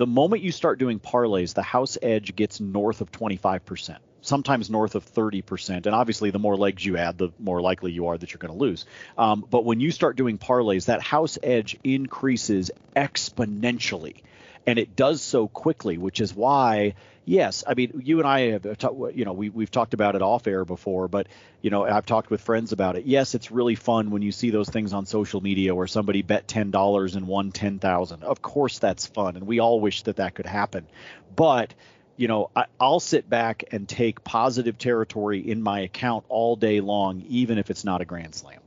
The 0.00 0.06
moment 0.06 0.42
you 0.42 0.50
start 0.50 0.78
doing 0.78 0.98
parlays, 0.98 1.52
the 1.52 1.60
house 1.60 1.98
edge 2.00 2.34
gets 2.34 2.58
north 2.58 3.02
of 3.02 3.12
25%, 3.12 3.98
sometimes 4.22 4.70
north 4.70 4.94
of 4.94 5.04
30%. 5.04 5.84
And 5.84 5.88
obviously, 5.88 6.30
the 6.30 6.38
more 6.38 6.56
legs 6.56 6.82
you 6.82 6.96
add, 6.96 7.18
the 7.18 7.28
more 7.38 7.60
likely 7.60 7.92
you 7.92 8.06
are 8.06 8.16
that 8.16 8.32
you're 8.32 8.38
going 8.38 8.50
to 8.50 8.58
lose. 8.58 8.86
Um, 9.18 9.44
but 9.50 9.66
when 9.66 9.78
you 9.78 9.90
start 9.90 10.16
doing 10.16 10.38
parlays, 10.38 10.86
that 10.86 11.02
house 11.02 11.36
edge 11.42 11.76
increases 11.84 12.70
exponentially. 12.96 14.22
And 14.66 14.78
it 14.78 14.96
does 14.96 15.20
so 15.20 15.48
quickly, 15.48 15.98
which 15.98 16.22
is 16.22 16.34
why 16.34 16.94
yes, 17.30 17.62
I 17.66 17.74
mean, 17.74 18.02
you 18.04 18.18
and 18.18 18.26
I 18.26 18.40
have, 18.50 18.66
uh, 18.66 19.06
you 19.08 19.24
know, 19.24 19.32
we 19.32 19.48
we've 19.48 19.70
talked 19.70 19.94
about 19.94 20.16
it 20.16 20.22
off 20.22 20.46
air 20.46 20.64
before, 20.64 21.06
but 21.08 21.28
you 21.62 21.70
know, 21.70 21.84
I've 21.84 22.04
talked 22.04 22.28
with 22.28 22.40
friends 22.40 22.72
about 22.72 22.96
it. 22.96 23.06
Yes, 23.06 23.34
it's 23.34 23.50
really 23.50 23.76
fun 23.76 24.10
when 24.10 24.20
you 24.20 24.32
see 24.32 24.50
those 24.50 24.68
things 24.68 24.92
on 24.92 25.06
social 25.06 25.40
media 25.40 25.74
where 25.74 25.86
somebody 25.86 26.22
bet 26.22 26.48
ten 26.48 26.70
dollars 26.70 27.14
and 27.14 27.26
won 27.26 27.52
ten 27.52 27.78
thousand. 27.78 28.24
Of 28.24 28.42
course, 28.42 28.80
that's 28.80 29.06
fun, 29.06 29.36
and 29.36 29.46
we 29.46 29.60
all 29.60 29.80
wish 29.80 30.02
that 30.02 30.16
that 30.16 30.34
could 30.34 30.46
happen. 30.46 30.86
But 31.34 31.72
you 32.16 32.28
know, 32.28 32.50
I, 32.54 32.66
will 32.80 33.00
sit 33.00 33.30
back 33.30 33.64
and 33.70 33.88
take 33.88 34.22
positive 34.24 34.76
territory 34.76 35.40
in 35.40 35.62
my 35.62 35.80
account 35.80 36.24
all 36.28 36.56
day 36.56 36.80
long, 36.80 37.22
even 37.28 37.58
if 37.58 37.70
it's 37.70 37.84
not 37.84 38.02
a 38.02 38.04
grand 38.04 38.34
slam. 38.34 38.60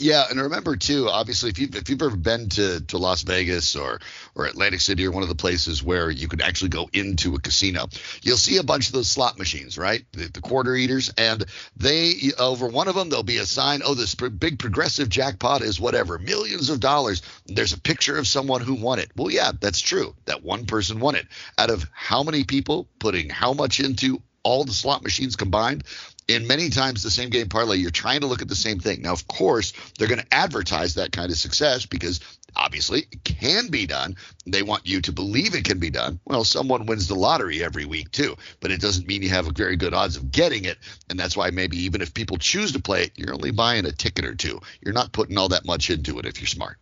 Yeah, 0.00 0.24
and 0.30 0.40
remember 0.40 0.76
too, 0.76 1.10
obviously, 1.10 1.50
if 1.50 1.58
you've 1.58 1.76
if 1.76 1.90
you've 1.90 2.00
ever 2.00 2.16
been 2.16 2.48
to, 2.50 2.80
to 2.80 2.96
Las 2.96 3.20
Vegas 3.20 3.76
or 3.76 4.00
or 4.34 4.46
Atlantic 4.46 4.80
City 4.80 5.06
or 5.06 5.10
one 5.10 5.22
of 5.22 5.28
the 5.28 5.34
places 5.34 5.82
where 5.82 6.10
you 6.10 6.26
could 6.26 6.40
actually 6.40 6.70
go 6.70 6.88
into 6.94 7.34
a 7.34 7.38
casino, 7.38 7.86
you'll 8.22 8.38
see 8.38 8.56
a 8.56 8.62
bunch 8.62 8.86
of 8.86 8.94
those 8.94 9.10
slot 9.10 9.38
machines, 9.38 9.76
right? 9.76 10.02
The, 10.12 10.30
the 10.30 10.40
quarter 10.40 10.74
eaters, 10.74 11.12
and 11.18 11.44
they 11.76 12.14
over 12.38 12.66
one 12.66 12.88
of 12.88 12.94
them 12.94 13.10
there'll 13.10 13.22
be 13.24 13.36
a 13.36 13.44
sign, 13.44 13.82
oh, 13.84 13.92
this 13.92 14.14
big 14.14 14.58
progressive 14.58 15.10
jackpot 15.10 15.60
is 15.60 15.78
whatever, 15.78 16.18
millions 16.18 16.70
of 16.70 16.80
dollars. 16.80 17.20
There's 17.44 17.74
a 17.74 17.80
picture 17.80 18.16
of 18.16 18.26
someone 18.26 18.62
who 18.62 18.76
won 18.76 19.00
it. 19.00 19.10
Well, 19.16 19.30
yeah, 19.30 19.52
that's 19.60 19.82
true. 19.82 20.14
That 20.24 20.42
one 20.42 20.64
person 20.64 21.00
won 21.00 21.14
it. 21.14 21.26
Out 21.58 21.68
of 21.68 21.84
how 21.92 22.22
many 22.22 22.44
people 22.44 22.88
putting 23.00 23.28
how 23.28 23.52
much 23.52 23.80
into 23.80 24.22
all 24.42 24.64
the 24.64 24.72
slot 24.72 25.02
machines 25.02 25.36
combined, 25.36 25.84
in 26.30 26.46
many 26.46 26.70
times 26.70 27.02
the 27.02 27.10
same 27.10 27.30
game 27.30 27.48
parlay, 27.48 27.76
you're 27.76 27.90
trying 27.90 28.20
to 28.20 28.26
look 28.26 28.42
at 28.42 28.48
the 28.48 28.54
same 28.54 28.78
thing. 28.78 29.02
Now, 29.02 29.12
of 29.12 29.26
course, 29.26 29.72
they're 29.98 30.08
going 30.08 30.20
to 30.20 30.34
advertise 30.34 30.94
that 30.94 31.12
kind 31.12 31.30
of 31.30 31.36
success 31.36 31.86
because 31.86 32.20
obviously 32.56 33.06
it 33.10 33.24
can 33.24 33.68
be 33.68 33.86
done. 33.86 34.16
They 34.46 34.62
want 34.62 34.86
you 34.86 35.00
to 35.02 35.12
believe 35.12 35.54
it 35.54 35.64
can 35.64 35.78
be 35.78 35.90
done. 35.90 36.20
Well, 36.24 36.44
someone 36.44 36.86
wins 36.86 37.08
the 37.08 37.14
lottery 37.14 37.64
every 37.64 37.84
week 37.84 38.10
too, 38.12 38.36
but 38.60 38.70
it 38.70 38.80
doesn't 38.80 39.06
mean 39.06 39.22
you 39.22 39.30
have 39.30 39.46
very 39.48 39.76
good 39.76 39.94
odds 39.94 40.16
of 40.16 40.30
getting 40.30 40.64
it. 40.64 40.78
And 41.08 41.18
that's 41.18 41.36
why 41.36 41.50
maybe 41.50 41.78
even 41.78 42.02
if 42.02 42.14
people 42.14 42.38
choose 42.38 42.72
to 42.72 42.80
play 42.80 43.04
it, 43.04 43.12
you're 43.16 43.34
only 43.34 43.50
buying 43.50 43.86
a 43.86 43.92
ticket 43.92 44.24
or 44.24 44.34
two. 44.34 44.60
You're 44.80 44.94
not 44.94 45.12
putting 45.12 45.38
all 45.38 45.48
that 45.48 45.64
much 45.64 45.90
into 45.90 46.18
it 46.18 46.26
if 46.26 46.40
you're 46.40 46.46
smart. 46.46 46.78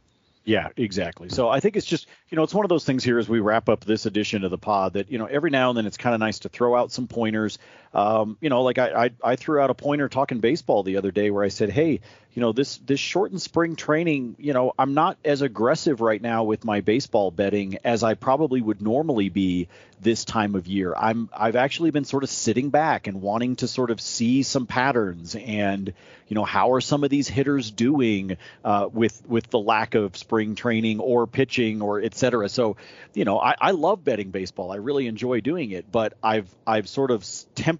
Yeah, 0.48 0.70
exactly. 0.78 1.28
So 1.28 1.50
I 1.50 1.60
think 1.60 1.76
it's 1.76 1.84
just, 1.84 2.06
you 2.30 2.36
know, 2.36 2.42
it's 2.42 2.54
one 2.54 2.64
of 2.64 2.70
those 2.70 2.86
things 2.86 3.04
here 3.04 3.18
as 3.18 3.28
we 3.28 3.38
wrap 3.38 3.68
up 3.68 3.84
this 3.84 4.06
edition 4.06 4.44
of 4.44 4.50
the 4.50 4.56
pod 4.56 4.94
that, 4.94 5.12
you 5.12 5.18
know, 5.18 5.26
every 5.26 5.50
now 5.50 5.68
and 5.68 5.76
then 5.76 5.84
it's 5.84 5.98
kind 5.98 6.14
of 6.14 6.20
nice 6.20 6.38
to 6.38 6.48
throw 6.48 6.74
out 6.74 6.90
some 6.90 7.06
pointers. 7.06 7.58
Um, 7.94 8.36
you 8.40 8.50
know, 8.50 8.62
like 8.62 8.78
I, 8.78 9.04
I, 9.04 9.10
I 9.24 9.36
threw 9.36 9.60
out 9.60 9.70
a 9.70 9.74
pointer 9.74 10.08
talking 10.08 10.40
baseball 10.40 10.82
the 10.82 10.98
other 10.98 11.10
day 11.10 11.30
where 11.30 11.42
I 11.42 11.48
said, 11.48 11.70
hey, 11.70 12.00
you 12.34 12.42
know, 12.42 12.52
this 12.52 12.76
this 12.78 13.00
shortened 13.00 13.42
spring 13.42 13.74
training, 13.74 14.36
you 14.38 14.52
know, 14.52 14.72
I'm 14.78 14.94
not 14.94 15.16
as 15.24 15.42
aggressive 15.42 16.00
right 16.00 16.20
now 16.20 16.44
with 16.44 16.64
my 16.64 16.82
baseball 16.82 17.30
betting 17.30 17.78
as 17.84 18.02
I 18.02 18.14
probably 18.14 18.60
would 18.60 18.80
normally 18.80 19.28
be 19.28 19.68
this 20.00 20.24
time 20.24 20.54
of 20.54 20.68
year. 20.68 20.94
I'm 20.94 21.30
I've 21.32 21.56
actually 21.56 21.90
been 21.90 22.04
sort 22.04 22.22
of 22.22 22.30
sitting 22.30 22.70
back 22.70 23.08
and 23.08 23.22
wanting 23.22 23.56
to 23.56 23.66
sort 23.66 23.90
of 23.90 24.00
see 24.00 24.44
some 24.44 24.66
patterns 24.66 25.34
and, 25.34 25.92
you 26.28 26.34
know, 26.36 26.44
how 26.44 26.72
are 26.72 26.80
some 26.80 27.02
of 27.02 27.10
these 27.10 27.26
hitters 27.26 27.72
doing 27.72 28.36
uh, 28.62 28.88
with 28.92 29.20
with 29.26 29.48
the 29.50 29.58
lack 29.58 29.96
of 29.96 30.16
spring 30.16 30.54
training 30.54 31.00
or 31.00 31.26
pitching 31.26 31.82
or 31.82 32.00
et 32.00 32.14
cetera. 32.14 32.48
So, 32.48 32.76
you 33.14 33.24
know, 33.24 33.40
I, 33.40 33.56
I 33.60 33.70
love 33.72 34.04
betting 34.04 34.30
baseball. 34.30 34.70
I 34.70 34.76
really 34.76 35.08
enjoy 35.08 35.40
doing 35.40 35.72
it, 35.72 35.90
but 35.90 36.12
I've 36.22 36.54
I've 36.64 36.88
sort 36.88 37.10
of 37.10 37.26
tempered 37.56 37.77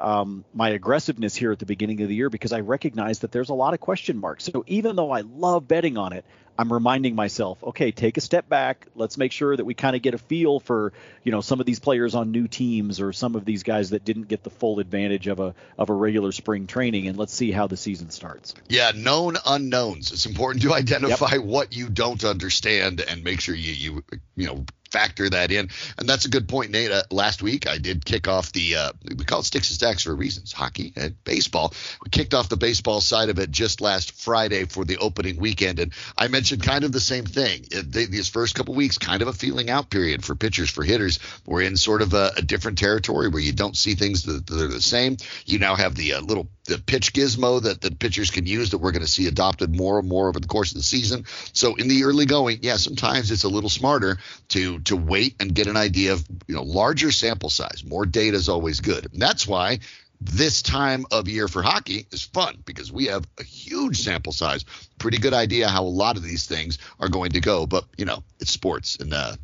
um, 0.00 0.44
my 0.54 0.70
aggressiveness 0.70 1.34
here 1.34 1.52
at 1.52 1.58
the 1.58 1.66
beginning 1.66 2.00
of 2.02 2.08
the 2.08 2.14
year 2.14 2.30
because 2.30 2.52
I 2.52 2.60
recognize 2.60 3.20
that 3.20 3.32
there's 3.32 3.50
a 3.50 3.54
lot 3.54 3.74
of 3.74 3.80
question 3.80 4.18
marks. 4.18 4.44
So 4.44 4.64
even 4.66 4.96
though 4.96 5.10
I 5.10 5.20
love 5.20 5.68
betting 5.68 5.98
on 5.98 6.12
it, 6.12 6.24
I'm 6.60 6.70
reminding 6.70 7.14
myself, 7.14 7.64
okay, 7.64 7.90
take 7.90 8.18
a 8.18 8.20
step 8.20 8.46
back. 8.46 8.86
Let's 8.94 9.16
make 9.16 9.32
sure 9.32 9.56
that 9.56 9.64
we 9.64 9.72
kind 9.72 9.96
of 9.96 10.02
get 10.02 10.12
a 10.12 10.18
feel 10.18 10.60
for, 10.60 10.92
you 11.24 11.32
know, 11.32 11.40
some 11.40 11.58
of 11.58 11.64
these 11.64 11.78
players 11.78 12.14
on 12.14 12.32
new 12.32 12.48
teams 12.48 13.00
or 13.00 13.14
some 13.14 13.34
of 13.34 13.46
these 13.46 13.62
guys 13.62 13.90
that 13.90 14.04
didn't 14.04 14.28
get 14.28 14.42
the 14.42 14.50
full 14.50 14.78
advantage 14.78 15.26
of 15.26 15.40
a 15.40 15.54
of 15.78 15.88
a 15.88 15.94
regular 15.94 16.32
spring 16.32 16.66
training, 16.66 17.08
and 17.08 17.16
let's 17.16 17.32
see 17.32 17.50
how 17.50 17.66
the 17.66 17.78
season 17.78 18.10
starts. 18.10 18.54
Yeah, 18.68 18.92
known 18.94 19.38
unknowns. 19.46 20.12
It's 20.12 20.26
important 20.26 20.62
to 20.64 20.74
identify 20.74 21.36
yep. 21.36 21.44
what 21.44 21.74
you 21.74 21.88
don't 21.88 22.22
understand 22.24 23.00
and 23.00 23.24
make 23.24 23.40
sure 23.40 23.54
you 23.54 23.72
you 23.72 24.04
you 24.36 24.46
know 24.46 24.66
factor 24.90 25.28
that 25.30 25.52
in. 25.52 25.70
And 25.98 26.08
that's 26.08 26.24
a 26.24 26.28
good 26.28 26.48
point, 26.48 26.70
Nate. 26.72 26.90
Uh, 26.90 27.02
last 27.10 27.42
week 27.42 27.68
I 27.68 27.78
did 27.78 28.04
kick 28.04 28.28
off 28.28 28.52
the 28.52 28.76
uh, 28.76 28.92
we 29.16 29.24
call 29.24 29.40
it 29.40 29.44
sticks 29.44 29.70
and 29.70 29.76
stacks 29.76 30.02
for 30.02 30.14
reasons, 30.14 30.52
hockey 30.52 30.92
and 30.96 31.22
baseball. 31.24 31.72
We 32.04 32.10
kicked 32.10 32.34
off 32.34 32.48
the 32.48 32.56
baseball 32.56 33.00
side 33.00 33.28
of 33.28 33.38
it 33.38 33.50
just 33.50 33.80
last 33.80 34.12
Friday 34.12 34.64
for 34.64 34.84
the 34.84 34.98
opening 34.98 35.38
weekend, 35.38 35.78
and 35.78 35.92
I 36.18 36.28
mentioned 36.28 36.49
kind 36.56 36.84
of 36.84 36.92
the 36.92 37.00
same 37.00 37.24
thing. 37.24 37.64
These 37.70 38.28
first 38.28 38.54
couple 38.54 38.74
weeks, 38.74 38.98
kind 38.98 39.22
of 39.22 39.28
a 39.28 39.32
feeling 39.32 39.70
out 39.70 39.90
period 39.90 40.24
for 40.24 40.34
pitchers, 40.34 40.70
for 40.70 40.82
hitters. 40.84 41.18
We're 41.46 41.62
in 41.62 41.76
sort 41.76 42.02
of 42.02 42.14
a, 42.14 42.32
a 42.36 42.42
different 42.42 42.78
territory 42.78 43.28
where 43.28 43.42
you 43.42 43.52
don't 43.52 43.76
see 43.76 43.94
things 43.94 44.24
that, 44.24 44.46
that 44.46 44.60
are 44.60 44.68
the 44.68 44.80
same. 44.80 45.16
You 45.46 45.58
now 45.58 45.74
have 45.74 45.94
the 45.94 46.14
uh, 46.14 46.20
little 46.20 46.48
the 46.64 46.78
pitch 46.78 47.12
gizmo 47.12 47.62
that 47.62 47.80
the 47.80 47.90
pitchers 47.90 48.30
can 48.30 48.46
use 48.46 48.70
that 48.70 48.78
we're 48.78 48.92
going 48.92 49.04
to 49.04 49.10
see 49.10 49.26
adopted 49.26 49.74
more 49.74 49.98
and 49.98 50.08
more 50.08 50.28
over 50.28 50.38
the 50.38 50.46
course 50.46 50.70
of 50.70 50.76
the 50.76 50.82
season. 50.82 51.24
So 51.52 51.74
in 51.74 51.88
the 51.88 52.04
early 52.04 52.26
going, 52.26 52.60
yeah, 52.62 52.76
sometimes 52.76 53.30
it's 53.30 53.44
a 53.44 53.48
little 53.48 53.70
smarter 53.70 54.18
to 54.50 54.78
to 54.80 54.96
wait 54.96 55.36
and 55.40 55.54
get 55.54 55.66
an 55.66 55.76
idea 55.76 56.12
of 56.12 56.26
you 56.46 56.54
know 56.54 56.62
larger 56.62 57.10
sample 57.10 57.50
size. 57.50 57.82
More 57.84 58.06
data 58.06 58.36
is 58.36 58.48
always 58.48 58.80
good. 58.80 59.12
And 59.12 59.20
that's 59.20 59.46
why 59.46 59.80
this 60.20 60.62
time 60.62 61.06
of 61.10 61.28
year 61.28 61.48
for 61.48 61.62
hockey 61.62 62.06
is 62.12 62.22
fun 62.22 62.62
because 62.66 62.92
we 62.92 63.06
have 63.06 63.26
a 63.38 63.42
huge 63.42 64.02
sample 64.02 64.32
size, 64.32 64.64
pretty 64.98 65.18
good 65.18 65.32
idea 65.32 65.68
how 65.68 65.82
a 65.82 65.84
lot 65.84 66.16
of 66.16 66.22
these 66.22 66.46
things 66.46 66.78
are 66.98 67.08
going 67.08 67.32
to 67.32 67.40
go. 67.40 67.66
But 67.66 67.84
you 67.96 68.04
know, 68.04 68.22
it's 68.38 68.50
sports, 68.50 68.96
and 69.00 69.14
uh, 69.14 69.36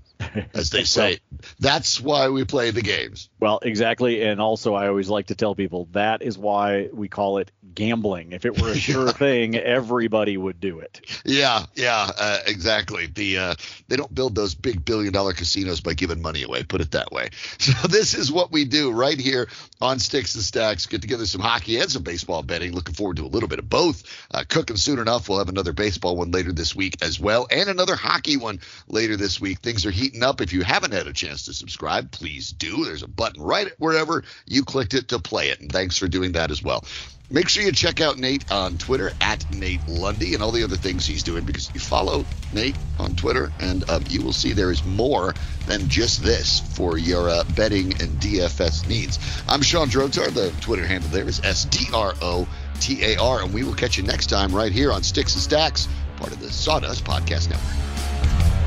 as 0.55 0.71
they 0.71 0.85
say. 0.85 1.21
That's 1.59 2.01
why 2.01 2.29
we 2.29 2.45
play 2.45 2.71
the 2.71 2.83
games. 2.83 3.29
Well, 3.41 3.59
exactly. 3.63 4.23
And 4.23 4.41
also, 4.41 4.75
I 4.75 4.89
always 4.89 5.09
like 5.09 5.27
to 5.27 5.35
tell 5.35 5.55
people 5.55 5.89
that 5.93 6.23
is 6.23 6.39
why 6.39 6.89
we 6.93 7.09
call 7.09 7.39
it 7.39 7.53
gambling. 7.75 8.33
If 8.33 8.45
it 8.45 8.61
were 8.61 8.71
a 8.71 8.75
sure 8.79 9.13
thing, 9.13 9.57
everybody 9.57 10.37
would 10.37 10.61
do 10.61 10.81
it. 10.81 11.01
Yeah, 11.25 11.65
yeah, 11.75 12.11
uh, 12.19 12.39
exactly. 12.47 13.07
The 13.07 13.39
uh, 13.39 13.55
they 13.89 13.97
don't 13.97 14.15
build 14.15 14.35
those 14.35 14.55
big 14.55 14.85
billion 14.85 15.13
dollar 15.13 15.33
casinos 15.33 15.81
by 15.81 15.95
giving 15.95 16.23
money 16.23 16.43
away. 16.43 16.63
Put 16.65 16.81
it 16.81 16.93
that 16.93 17.13
way. 17.13 17.31
So 17.67 17.89
this 17.89 18.15
is 18.15 18.31
what 18.31 18.53
we 18.53 18.65
do 18.65 18.93
right 18.93 19.19
here 19.19 19.49
on 19.81 19.99
Sticks 19.99 20.37
and 20.37 20.45
Stacks. 20.45 20.87
Get 20.87 21.03
together 21.03 21.27
some 21.27 21.41
hockey 21.41 21.79
and 21.79 21.91
some 21.91 22.05
baseball 22.05 22.45
betting. 22.45 22.73
Looking 22.73 22.95
forward 22.95 23.17
to 23.17 23.25
a 23.25 23.27
little 23.27 23.49
bit 23.49 23.59
of 23.59 23.69
both. 23.69 24.05
Uh, 24.31 24.45
cooking 24.49 24.77
soon 24.77 25.01
enough. 25.01 25.29
We'll 25.29 25.39
have 25.39 25.49
another 25.49 25.73
baseball 25.73 26.17
one 26.17 26.31
later 26.31 26.53
this 26.53 26.77
week 26.77 27.03
as 27.03 27.19
well, 27.19 27.49
and 27.51 27.69
another 27.69 27.97
hockey 27.97 28.37
one 28.37 28.61
later 28.87 29.17
this 29.17 29.41
week. 29.41 29.61
Things 29.61 29.85
are 29.85 29.91
heating 29.91 30.06
up. 30.23 30.41
If 30.41 30.53
you 30.53 30.63
haven't 30.63 30.93
had 30.93 31.07
a 31.07 31.13
chance 31.13 31.45
to 31.47 31.53
subscribe, 31.53 32.11
please 32.11 32.51
do. 32.51 32.85
There's 32.85 33.03
a 33.03 33.09
button 33.09 33.43
right 33.43 33.73
wherever 33.79 34.25
you 34.47 34.65
clicked 34.65 34.95
it 34.95 35.09
to 35.09 35.19
play 35.19 35.49
it. 35.51 35.61
And 35.61 35.71
thanks 35.71 35.99
for 35.99 36.09
doing 36.09 36.33
that 36.33 36.51
as 36.51 36.63
well. 36.63 36.85
Make 37.29 37.49
sure 37.49 37.65
you 37.65 37.73
check 37.73 38.01
out 38.01 38.19
Nate 38.19 38.51
on 38.53 38.79
Twitter 38.79 39.11
at 39.21 39.53
Nate 39.53 39.81
Lundy 39.89 40.35
and 40.35 40.43
all 40.43 40.53
the 40.53 40.63
other 40.63 40.77
things 40.77 41.05
he's 41.05 41.25
doing 41.25 41.45
because 41.45 41.75
you 41.75 41.81
follow 41.81 42.25
Nate 42.53 42.77
on 43.01 43.17
Twitter 43.17 43.51
and 43.59 43.83
uh, 43.91 43.99
you 44.09 44.23
will 44.23 44.33
see 44.33 44.53
there 44.53 44.71
is 44.71 44.85
more 44.85 45.35
than 45.67 45.89
just 45.89 46.23
this 46.23 46.61
for 46.77 46.99
your 46.99 47.29
uh, 47.29 47.43
betting 47.57 48.01
and 48.01 48.21
DFS 48.21 48.89
needs. 48.89 49.19
I'm 49.49 49.61
Sean 49.61 49.89
Drotar. 49.89 50.33
The 50.33 50.53
Twitter 50.61 50.87
handle 50.87 51.11
there 51.11 51.27
is 51.27 51.41
S 51.43 51.65
D 51.65 51.87
R 51.93 52.15
O 52.23 52.47
T 52.79 53.03
A 53.05 53.21
R. 53.21 53.43
And 53.43 53.53
we 53.53 53.65
will 53.65 53.75
catch 53.75 53.97
you 53.97 54.05
next 54.05 54.27
time 54.27 54.55
right 54.55 54.71
here 54.71 54.93
on 54.93 55.03
Sticks 55.03 55.35
and 55.35 55.43
Stacks, 55.43 55.89
part 56.19 56.33
of 56.33 56.39
the 56.39 56.53
Sawdust 56.53 57.05
Podcast 57.05 57.51
Network. 57.51 58.66